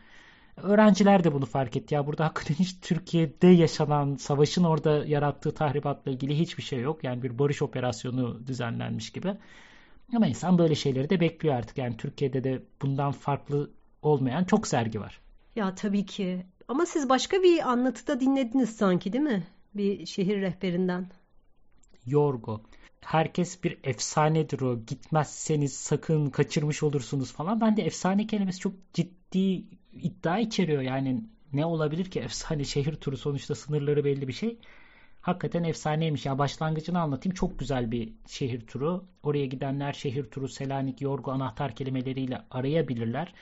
Öğrenciler 0.56 1.24
de 1.24 1.32
bunu 1.32 1.46
fark 1.46 1.76
etti. 1.76 1.94
Ya 1.94 2.06
burada 2.06 2.24
hakikaten 2.24 2.54
hiç 2.54 2.80
Türkiye'de 2.80 3.46
yaşanan 3.46 4.16
savaşın 4.16 4.64
orada 4.64 5.04
yarattığı 5.06 5.54
tahribatla 5.54 6.12
ilgili 6.12 6.38
hiçbir 6.38 6.62
şey 6.62 6.80
yok. 6.80 7.04
Yani 7.04 7.22
bir 7.22 7.38
barış 7.38 7.62
operasyonu 7.62 8.46
düzenlenmiş 8.46 9.10
gibi. 9.10 9.36
Ama 10.16 10.26
insan 10.26 10.58
böyle 10.58 10.74
şeyleri 10.74 11.10
de 11.10 11.20
bekliyor 11.20 11.54
artık. 11.54 11.78
Yani 11.78 11.96
Türkiye'de 11.96 12.44
de 12.44 12.62
bundan 12.82 13.12
farklı 13.12 13.70
olmayan 14.02 14.44
çok 14.44 14.66
sergi 14.66 15.00
var. 15.00 15.20
Ya 15.56 15.74
tabii 15.74 16.06
ki. 16.06 16.46
Ama 16.68 16.86
siz 16.86 17.08
başka 17.08 17.42
bir 17.42 17.70
anlatıda 17.70 18.20
dinlediniz 18.20 18.76
sanki 18.76 19.12
değil 19.12 19.24
mi? 19.24 19.46
Bir 19.74 20.06
şehir 20.06 20.40
rehberinden. 20.40 21.06
Yorgo. 22.06 22.60
Herkes 23.00 23.64
bir 23.64 23.78
efsanedir 23.84 24.60
o. 24.60 24.78
Gitmezseniz 24.86 25.72
sakın 25.72 26.30
kaçırmış 26.30 26.82
olursunuz 26.82 27.32
falan. 27.32 27.60
Ben 27.60 27.76
de 27.76 27.82
efsane 27.82 28.26
kelimesi 28.26 28.58
çok 28.60 28.72
ciddi 28.92 29.64
iddia 30.02 30.38
içeriyor. 30.38 30.82
Yani 30.82 31.24
ne 31.52 31.66
olabilir 31.66 32.04
ki 32.04 32.20
efsane 32.20 32.64
şehir 32.64 32.94
turu 32.94 33.16
sonuçta 33.16 33.54
sınırları 33.54 34.04
belli 34.04 34.28
bir 34.28 34.32
şey. 34.32 34.58
Hakikaten 35.20 35.64
efsaneymiş. 35.64 36.26
Ya 36.26 36.38
başlangıcını 36.38 37.00
anlatayım. 37.00 37.34
Çok 37.34 37.58
güzel 37.58 37.90
bir 37.90 38.12
şehir 38.26 38.66
turu. 38.66 39.04
Oraya 39.22 39.46
gidenler 39.46 39.92
şehir 39.92 40.24
turu, 40.24 40.48
Selanik, 40.48 41.00
Yorgu 41.00 41.32
anahtar 41.32 41.74
kelimeleriyle 41.74 42.42
arayabilirler. 42.50 43.34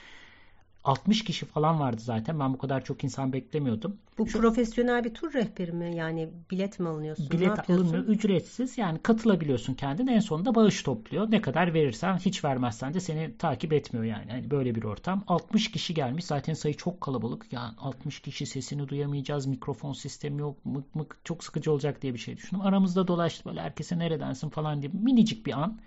60 0.85 1.25
kişi 1.25 1.47
falan 1.47 1.81
vardı 1.81 2.01
zaten. 2.01 2.41
Ben 2.41 2.53
bu 2.55 2.59
kadar 2.59 2.85
çok 2.85 3.05
insan 3.05 3.33
beklemiyordum. 3.33 3.97
Bu 4.19 4.27
Şu, 4.27 4.41
profesyonel 4.41 5.05
bir 5.05 5.15
tur 5.15 5.33
rehberi 5.33 5.73
mi? 5.73 5.97
Yani 5.97 6.31
bilet 6.51 6.81
mi 6.81 6.89
alınıyorsun? 6.89 7.31
Bilet 7.31 7.71
alınmıyor. 7.71 8.05
Ücretsiz. 8.05 8.79
Yani 8.79 8.99
katılabiliyorsun 8.99 9.75
kendin. 9.75 10.07
En 10.07 10.21
sonunda 10.21 10.55
bağış 10.55 10.83
topluyor. 10.83 11.31
Ne 11.31 11.41
kadar 11.41 11.75
verirsen 11.75 12.17
hiç 12.17 12.45
vermezsen 12.45 12.95
de 12.95 13.01
seni 13.01 13.37
takip 13.39 13.73
etmiyor 13.73 14.05
yani. 14.05 14.31
yani 14.31 14.51
böyle 14.51 14.75
bir 14.75 14.83
ortam. 14.83 15.25
60 15.27 15.71
kişi 15.71 15.95
gelmiş. 15.95 16.25
Zaten 16.25 16.55
sayı 16.55 16.77
çok 16.77 17.01
kalabalık. 17.01 17.53
Yani 17.53 17.75
60 17.79 18.21
kişi 18.21 18.47
sesini 18.47 18.89
duyamayacağız. 18.89 19.47
Mikrofon 19.47 19.93
sistemi 19.93 20.41
yok. 20.41 20.67
Mık 20.67 20.95
mık 20.95 21.17
çok 21.25 21.45
sıkıcı 21.45 21.73
olacak 21.73 22.03
diye 22.03 22.15
bir 22.15 22.19
şey 22.19 22.37
düşündüm. 22.37 22.67
Aramızda 22.67 23.09
dolaştı 23.09 23.45
böyle 23.45 23.61
herkese 23.61 23.99
neredensin 23.99 24.49
falan 24.49 24.83
diye 24.83 24.93
minicik 24.95 25.47
bir 25.47 25.53
an. 25.53 25.79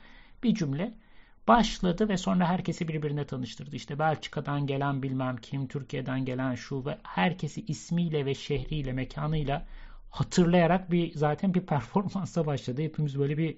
Bir 0.43 0.55
cümle 0.55 0.93
başladı 1.47 2.09
ve 2.09 2.17
sonra 2.17 2.49
herkesi 2.49 2.87
birbirine 2.87 3.25
tanıştırdı. 3.25 3.75
İşte 3.75 3.99
Belçika'dan 3.99 4.67
gelen 4.67 5.03
bilmem 5.03 5.37
kim, 5.37 5.67
Türkiye'den 5.67 6.25
gelen 6.25 6.55
şu 6.55 6.85
ve 6.85 6.97
herkesi 7.03 7.65
ismiyle 7.65 8.25
ve 8.25 8.35
şehriyle, 8.35 8.93
mekanıyla 8.93 9.65
hatırlayarak 10.09 10.91
bir 10.91 11.13
zaten 11.13 11.53
bir 11.53 11.61
performansa 11.65 12.45
başladı. 12.45 12.81
Hepimiz 12.81 13.19
böyle 13.19 13.37
bir 13.37 13.57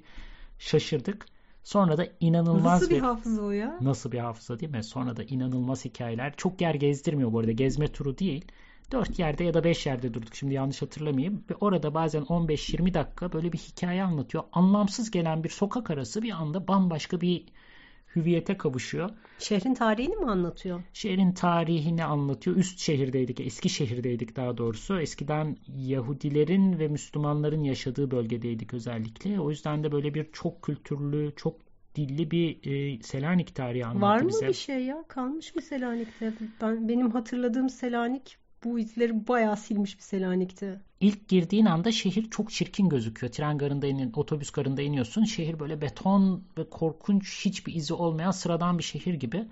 şaşırdık. 0.59 1.25
Sonra 1.63 1.97
da 1.97 2.07
inanılmaz 2.19 2.81
Nasıl 2.81 2.89
bir, 2.89 2.95
bir 2.95 3.01
hafıza 3.01 3.41
o 3.41 3.51
ya? 3.51 3.77
Nasıl 3.81 4.11
bir 4.11 4.19
hafıza 4.19 4.59
değil 4.59 4.71
mi? 4.71 4.83
Sonra 4.83 5.17
da 5.17 5.23
inanılmaz 5.23 5.85
hikayeler. 5.85 6.33
Çok 6.37 6.61
yer 6.61 6.75
gezdirmiyor 6.75 7.33
bu 7.33 7.39
arada. 7.39 7.51
Gezme 7.51 7.87
turu 7.87 8.17
değil. 8.17 8.45
Dört 8.91 9.19
yerde 9.19 9.43
ya 9.43 9.53
da 9.53 9.63
beş 9.63 9.85
yerde 9.85 10.13
durduk. 10.13 10.35
Şimdi 10.35 10.53
yanlış 10.53 10.81
hatırlamayayım. 10.81 11.43
Ve 11.49 11.55
orada 11.55 11.93
bazen 11.93 12.21
15-20 12.21 12.93
dakika 12.93 13.33
böyle 13.33 13.53
bir 13.53 13.57
hikaye 13.57 14.03
anlatıyor. 14.03 14.43
Anlamsız 14.51 15.11
gelen 15.11 15.43
bir 15.43 15.49
sokak 15.49 15.91
arası 15.91 16.21
bir 16.23 16.31
anda 16.31 16.67
bambaşka 16.67 17.21
bir 17.21 17.45
hüviyete 18.17 18.57
kavuşuyor. 18.57 19.09
Şehrin 19.39 19.73
tarihini 19.73 20.15
mi 20.15 20.31
anlatıyor? 20.31 20.83
Şehrin 20.93 21.31
tarihini 21.31 22.03
anlatıyor. 22.03 22.55
Üst 22.55 22.79
şehirdeydik, 22.79 23.39
eski 23.39 23.69
şehirdeydik 23.69 24.35
daha 24.35 24.57
doğrusu. 24.57 24.99
Eskiden 24.99 25.57
Yahudilerin 25.75 26.79
ve 26.79 26.87
Müslümanların 26.87 27.63
yaşadığı 27.63 28.11
bölgedeydik 28.11 28.73
özellikle. 28.73 29.39
O 29.39 29.49
yüzden 29.49 29.83
de 29.83 29.91
böyle 29.91 30.13
bir 30.13 30.31
çok 30.33 30.61
kültürlü, 30.61 31.33
çok 31.35 31.55
dilli 31.95 32.31
bir 32.31 32.71
e, 32.71 33.03
Selanik 33.03 33.55
tarihi 33.55 33.85
anlattı 33.85 34.01
Var 34.01 34.21
mı 34.21 34.29
bize. 34.29 34.47
bir 34.47 34.53
şey 34.53 34.83
ya? 34.83 35.03
Kalmış 35.07 35.55
mı 35.55 35.61
Selanik'te? 35.61 36.33
Ben, 36.61 36.89
benim 36.89 37.11
hatırladığım 37.11 37.69
Selanik 37.69 38.37
bu 38.63 38.79
izleri 38.79 39.27
bayağı 39.27 39.57
silmiş 39.57 39.97
bir 39.97 40.03
Selanik'te. 40.03 40.81
İlk 40.99 41.27
girdiğin 41.27 41.65
anda 41.65 41.91
şehir 41.91 42.29
çok 42.29 42.51
çirkin 42.51 42.89
gözüküyor. 42.89 43.33
Tren 43.33 43.57
garında 43.57 43.87
inin, 43.87 44.13
otobüs 44.15 44.51
garında 44.51 44.81
iniyorsun. 44.81 45.23
Şehir 45.23 45.59
böyle 45.59 45.81
beton 45.81 46.43
ve 46.57 46.69
korkunç 46.69 47.45
hiçbir 47.45 47.75
izi 47.75 47.93
olmayan 47.93 48.31
sıradan 48.31 48.77
bir 48.77 48.83
şehir 48.83 49.13
gibi. 49.13 49.47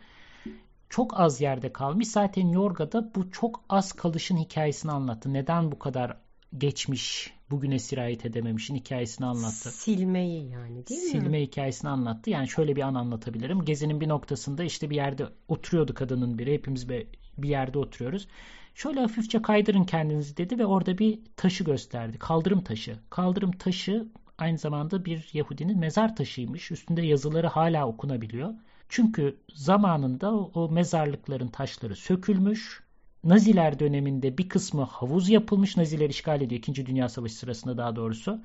Çok 0.90 1.20
az 1.20 1.42
yerde 1.42 1.74
kalmış. 1.74 2.08
Zaten 2.08 2.48
Yorga'da 2.48 3.12
bu 3.16 3.32
çok 3.32 3.64
az 3.70 3.92
kalışın 3.92 4.38
hikayesini 4.38 4.92
anlattı. 4.92 5.34
Neden 5.34 5.72
bu 5.72 5.80
kadar 5.80 6.18
geçmiş, 6.58 7.34
bugüne 7.52 7.80
sirayet 7.80 8.26
edememişin 8.26 8.76
hikayesini 8.76 9.26
anlattı. 9.26 9.72
Silmeyi 9.72 10.50
yani 10.50 10.88
değil 10.88 11.04
mi? 11.04 11.10
Silme 11.10 11.42
hikayesini 11.42 11.90
anlattı. 11.90 12.30
Yani 12.30 12.48
şöyle 12.48 12.76
bir 12.76 12.82
an 12.82 12.96
anlatabilirim. 12.96 13.66
Gezinin 13.66 14.02
bir 14.02 14.08
noktasında 14.08 14.64
işte 14.64 14.90
bir 14.90 14.96
yerde 14.96 15.26
oturuyordu 15.48 15.94
kadının 15.94 16.40
biri. 16.40 16.54
Hepimiz 16.54 16.90
bir 16.90 17.08
yerde 17.50 17.80
oturuyoruz. 17.80 18.28
Şöyle 18.76 19.00
hafifçe 19.00 19.42
kaydırın 19.42 19.84
kendinizi 19.84 20.38
dedi 20.38 20.60
ve 20.60 20.66
orada 20.66 20.98
bir 20.98 21.20
taşı 21.38 21.64
gösterdi. 21.64 22.18
Kaldırım 22.20 22.64
taşı. 22.64 23.00
Kaldırım 23.10 23.52
taşı 23.52 24.08
aynı 24.38 24.58
zamanda 24.58 25.06
bir 25.06 25.30
Yahudinin 25.34 25.80
mezar 25.80 26.16
taşıymış. 26.16 26.72
Üstünde 26.72 27.02
yazıları 27.02 27.48
hala 27.48 27.88
okunabiliyor. 27.88 28.54
Çünkü 28.90 29.38
zamanında 29.54 30.36
o 30.36 30.70
mezarlıkların 30.70 31.48
taşları 31.48 31.96
sökülmüş. 31.96 32.84
Naziler 33.24 33.80
döneminde 33.80 34.38
bir 34.38 34.50
kısmı 34.50 34.84
havuz 34.84 35.30
yapılmış. 35.30 35.78
Naziler 35.78 36.10
işgal 36.10 36.42
ediyor 36.42 36.60
2. 36.60 36.86
Dünya 36.86 37.10
Savaşı 37.10 37.36
sırasında 37.36 37.78
daha 37.78 37.96
doğrusu. 37.96 38.42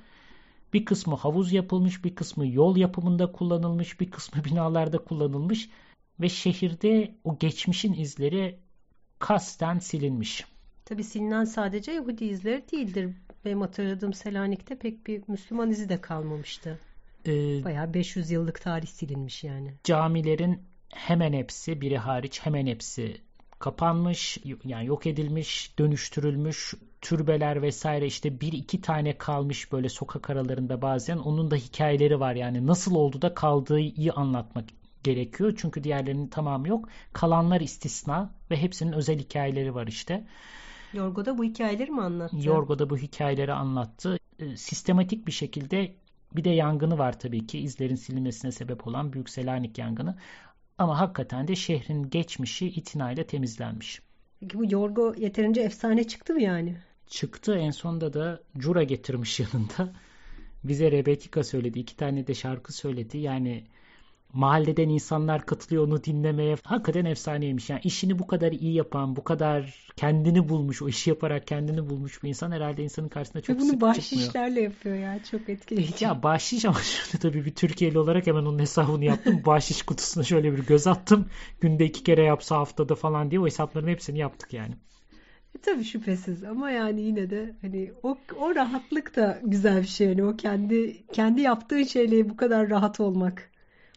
Bir 0.72 0.84
kısmı 0.84 1.14
havuz 1.14 1.52
yapılmış, 1.52 2.04
bir 2.04 2.14
kısmı 2.14 2.46
yol 2.46 2.76
yapımında 2.76 3.32
kullanılmış, 3.32 4.00
bir 4.00 4.10
kısmı 4.10 4.44
binalarda 4.50 4.98
kullanılmış 4.98 5.70
ve 6.20 6.28
şehirde 6.28 7.14
o 7.24 7.38
geçmişin 7.38 7.92
izleri 7.92 8.58
kasten 9.20 9.78
silinmiş. 9.78 10.44
Tabi 10.84 11.04
silinen 11.04 11.44
sadece 11.44 11.92
Yahudi 11.92 12.24
izleri 12.24 12.64
değildir. 12.72 13.10
Benim 13.44 13.60
hatırladığım 13.60 14.12
Selanik'te 14.12 14.78
pek 14.78 15.06
bir 15.06 15.22
Müslüman 15.28 15.70
izi 15.70 15.88
de 15.88 16.00
kalmamıştı. 16.00 16.78
Ee, 17.26 17.64
Bayağı 17.64 17.94
500 17.94 18.30
yıllık 18.30 18.60
tarih 18.60 18.86
silinmiş 18.86 19.44
yani. 19.44 19.74
Camilerin 19.84 20.62
hemen 20.94 21.32
hepsi 21.32 21.80
biri 21.80 21.98
hariç 21.98 22.40
hemen 22.42 22.66
hepsi 22.66 23.20
kapanmış 23.58 24.38
yani 24.64 24.86
yok 24.86 25.06
edilmiş 25.06 25.78
dönüştürülmüş 25.78 26.74
türbeler 27.00 27.62
vesaire 27.62 28.06
işte 28.06 28.40
bir 28.40 28.52
iki 28.52 28.80
tane 28.80 29.18
kalmış 29.18 29.72
böyle 29.72 29.88
sokak 29.88 30.30
aralarında 30.30 30.82
bazen 30.82 31.16
onun 31.16 31.50
da 31.50 31.56
hikayeleri 31.56 32.20
var 32.20 32.34
yani 32.34 32.66
nasıl 32.66 32.94
oldu 32.94 33.22
da 33.22 33.34
kaldığı 33.34 33.80
iyi 33.80 34.12
anlatmak 34.12 34.64
gerekiyor 35.02 35.54
çünkü 35.56 35.84
diğerlerinin 35.84 36.28
tamamı 36.28 36.68
yok 36.68 36.88
kalanlar 37.12 37.60
istisna 37.60 38.30
ve 38.50 38.56
hepsinin 38.56 38.92
özel 38.92 39.18
hikayeleri 39.18 39.74
var 39.74 39.86
işte. 39.86 40.24
Yorgo'da 40.92 41.38
bu 41.38 41.44
hikayeleri 41.44 41.90
mi 41.90 42.02
anlattı? 42.02 42.36
Yorgo'da 42.42 42.90
bu 42.90 42.96
hikayeleri 42.96 43.52
anlattı. 43.52 44.18
Ee, 44.38 44.56
sistematik 44.56 45.26
bir 45.26 45.32
şekilde 45.32 45.94
bir 46.36 46.44
de 46.44 46.50
yangını 46.50 46.98
var 46.98 47.18
tabii 47.18 47.46
ki 47.46 47.58
izlerin 47.58 47.94
silinmesine 47.94 48.52
sebep 48.52 48.86
olan 48.86 49.12
Büyük 49.12 49.28
Selanik 49.28 49.78
yangını. 49.78 50.18
Ama 50.78 51.00
hakikaten 51.00 51.48
de 51.48 51.56
şehrin 51.56 52.10
geçmişi 52.10 52.66
itinayla 52.66 53.24
temizlenmiş. 53.24 54.02
Peki 54.40 54.58
bu 54.58 54.72
Yorgo 54.72 55.14
yeterince 55.14 55.60
efsane 55.60 56.04
çıktı 56.04 56.34
mı 56.34 56.42
yani? 56.42 56.76
Çıktı. 57.06 57.56
En 57.56 57.70
sonunda 57.70 58.12
da 58.12 58.40
Cura 58.58 58.82
getirmiş 58.82 59.40
yanında. 59.40 59.92
Bize 60.64 60.90
Rebecca 60.90 61.44
söyledi. 61.44 61.78
iki 61.78 61.96
tane 61.96 62.26
de 62.26 62.34
şarkı 62.34 62.72
söyledi. 62.72 63.18
Yani 63.18 63.64
mahalleden 64.32 64.88
insanlar 64.88 65.46
katılıyor 65.46 65.86
onu 65.86 66.04
dinlemeye. 66.04 66.56
Hakikaten 66.64 67.04
efsaneymiş. 67.04 67.70
Yani 67.70 67.80
işini 67.84 68.18
bu 68.18 68.26
kadar 68.26 68.52
iyi 68.52 68.74
yapan, 68.74 69.16
bu 69.16 69.24
kadar 69.24 69.88
kendini 69.96 70.48
bulmuş, 70.48 70.82
o 70.82 70.88
işi 70.88 71.10
yaparak 71.10 71.46
kendini 71.46 71.90
bulmuş 71.90 72.22
bir 72.22 72.28
insan 72.28 72.52
herhalde 72.52 72.82
insanın 72.82 73.08
karşısında 73.08 73.42
çok 73.42 73.56
Ve 73.56 73.60
bunu 73.60 73.80
bahşişlerle 73.80 74.60
yapıyor 74.60 74.96
ya. 74.96 75.18
Çok 75.30 75.48
etkileyici. 75.48 76.04
Ya 76.04 76.22
bahşiş 76.22 76.64
ama 76.64 76.78
şöyle 76.82 77.18
tabii 77.22 77.44
bir 77.44 77.54
Türkiye'li 77.54 77.98
olarak 77.98 78.26
hemen 78.26 78.42
onun 78.42 78.58
hesabını 78.58 79.04
yaptım. 79.04 79.42
bahşiş 79.46 79.82
kutusuna 79.82 80.24
şöyle 80.24 80.52
bir 80.52 80.66
göz 80.66 80.86
attım. 80.86 81.26
Günde 81.60 81.84
iki 81.84 82.04
kere 82.04 82.22
yapsa 82.22 82.56
haftada 82.56 82.94
falan 82.94 83.30
diye 83.30 83.40
o 83.40 83.46
hesapların 83.46 83.88
hepsini 83.88 84.18
yaptık 84.18 84.52
yani. 84.52 84.74
E, 85.54 85.58
tabii 85.58 85.84
şüphesiz 85.84 86.44
ama 86.44 86.70
yani 86.70 87.00
yine 87.00 87.30
de 87.30 87.54
hani 87.60 87.92
o, 88.02 88.18
o 88.40 88.54
rahatlık 88.54 89.16
da 89.16 89.40
güzel 89.44 89.82
bir 89.82 89.86
şey. 89.86 90.08
Yani 90.08 90.24
o 90.24 90.36
kendi 90.36 91.06
kendi 91.06 91.40
yaptığın 91.40 91.82
şeyle 91.82 92.30
bu 92.30 92.36
kadar 92.36 92.70
rahat 92.70 93.00
olmak 93.00 93.50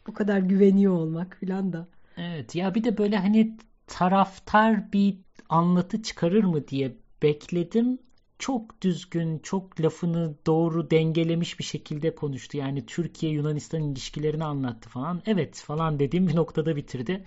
bu 0.08 0.14
kadar 0.14 0.40
güveniyor 0.40 0.94
olmak 0.94 1.38
filan 1.40 1.74
da. 1.74 1.88
Evet 2.18 2.56
ya 2.56 2.76
bir 2.76 2.84
de 2.84 2.98
böyle 2.98 3.18
hani 3.18 3.58
taraftar 3.88 4.94
bir 4.94 5.18
anlatı 5.50 6.04
çıkarır 6.04 6.44
mı 6.44 6.68
diye 6.68 6.96
bekledim. 7.24 8.00
Çok 8.40 8.82
düzgün, 8.82 9.40
çok 9.40 9.82
lafını 9.82 10.36
doğru 10.48 10.92
dengelemiş 10.92 11.60
bir 11.60 11.64
şekilde 11.64 12.16
konuştu. 12.16 12.58
Yani 12.58 12.86
Türkiye-Yunanistan 12.86 13.84
ilişkilerini 13.84 14.44
anlattı 14.44 14.90
falan. 14.90 15.22
Evet 15.26 15.56
falan 15.56 16.00
dediğim 16.00 16.28
bir 16.28 16.36
noktada 16.36 16.76
bitirdi. 16.76 17.24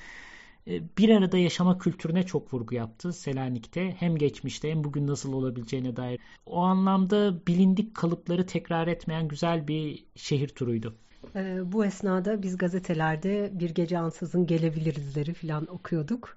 E, 0.66 0.82
bir 0.98 1.08
arada 1.10 1.38
yaşama 1.38 1.78
kültürüne 1.78 2.26
çok 2.26 2.54
vurgu 2.54 2.74
yaptı 2.74 3.12
Selanik'te. 3.12 3.96
Hem 3.98 4.16
geçmişte 4.16 4.70
hem 4.70 4.84
bugün 4.84 5.06
nasıl 5.06 5.32
olabileceğine 5.32 5.96
dair. 5.96 6.20
O 6.46 6.58
anlamda 6.58 7.46
bilindik 7.46 7.94
kalıpları 7.94 8.46
tekrar 8.46 8.86
etmeyen 8.86 9.28
güzel 9.28 9.68
bir 9.68 10.04
şehir 10.14 10.48
turuydu. 10.48 10.96
Ee, 11.34 11.72
bu 11.72 11.84
esnada 11.84 12.42
biz 12.42 12.58
gazetelerde 12.58 13.50
bir 13.54 13.70
gece 13.70 13.98
ansızın 13.98 14.46
gelebilirizleri 14.46 15.34
falan 15.34 15.66
okuyorduk. 15.66 16.36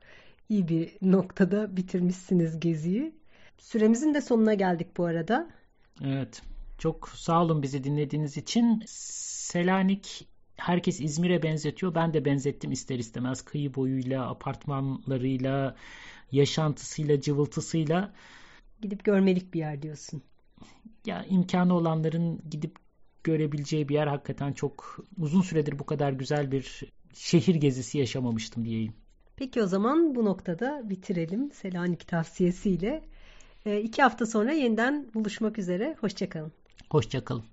İyi 0.49 0.67
bir 0.67 0.91
noktada 1.02 1.78
bitirmişsiniz 1.78 2.60
geziyi. 2.60 3.15
Süremizin 3.58 4.13
de 4.13 4.21
sonuna 4.21 4.54
geldik 4.54 4.97
bu 4.97 5.06
arada. 5.06 5.49
Evet. 6.04 6.41
Çok 6.78 7.10
sağ 7.10 7.43
olun 7.43 7.62
bizi 7.62 7.84
dinlediğiniz 7.84 8.38
için. 8.38 8.84
Selanik 8.88 10.28
herkes 10.58 11.02
İzmir'e 11.02 11.43
benzetiyor. 11.43 11.95
Ben 11.95 12.13
de 12.13 12.25
benzettim 12.25 12.71
ister 12.71 12.99
istemez. 12.99 13.41
Kıyı 13.41 13.75
boyuyla, 13.75 14.30
apartmanlarıyla, 14.30 15.75
yaşantısıyla, 16.32 17.21
cıvıltısıyla. 17.21 18.13
Gidip 18.82 19.04
görmelik 19.04 19.54
bir 19.54 19.60
yer 19.60 19.82
diyorsun. 19.82 20.21
Ya 21.06 21.25
imkanı 21.30 21.73
olanların 21.73 22.41
gidip 22.49 22.75
görebileceği 23.24 23.90
bir 23.90 23.94
yer 23.94 24.08
hakikaten 24.08 24.54
çok 24.54 25.00
uzun 25.18 25.42
süredir 25.42 25.80
bu 25.80 25.86
kadar 25.86 26.12
güzel 26.12 26.52
bir 26.52 26.84
şehir 27.14 27.56
gezisi 27.56 27.98
yaşamamıştım 27.98 28.66
diyeyim. 28.66 28.94
Peki 29.36 29.62
o 29.64 29.66
zaman 29.66 30.16
bu 30.16 30.26
noktada 30.26 30.90
bitirelim 30.90 31.52
Selanik 31.52 32.08
tavsiyesiyle. 32.08 33.04
E, 33.66 33.82
iki 33.82 34.02
hafta 34.02 34.26
sonra 34.26 34.52
yeniden 34.52 35.08
buluşmak 35.14 35.60
üzere. 35.60 35.96
Hoşçakalın. 36.02 36.52
Hoşçakalın. 36.90 37.44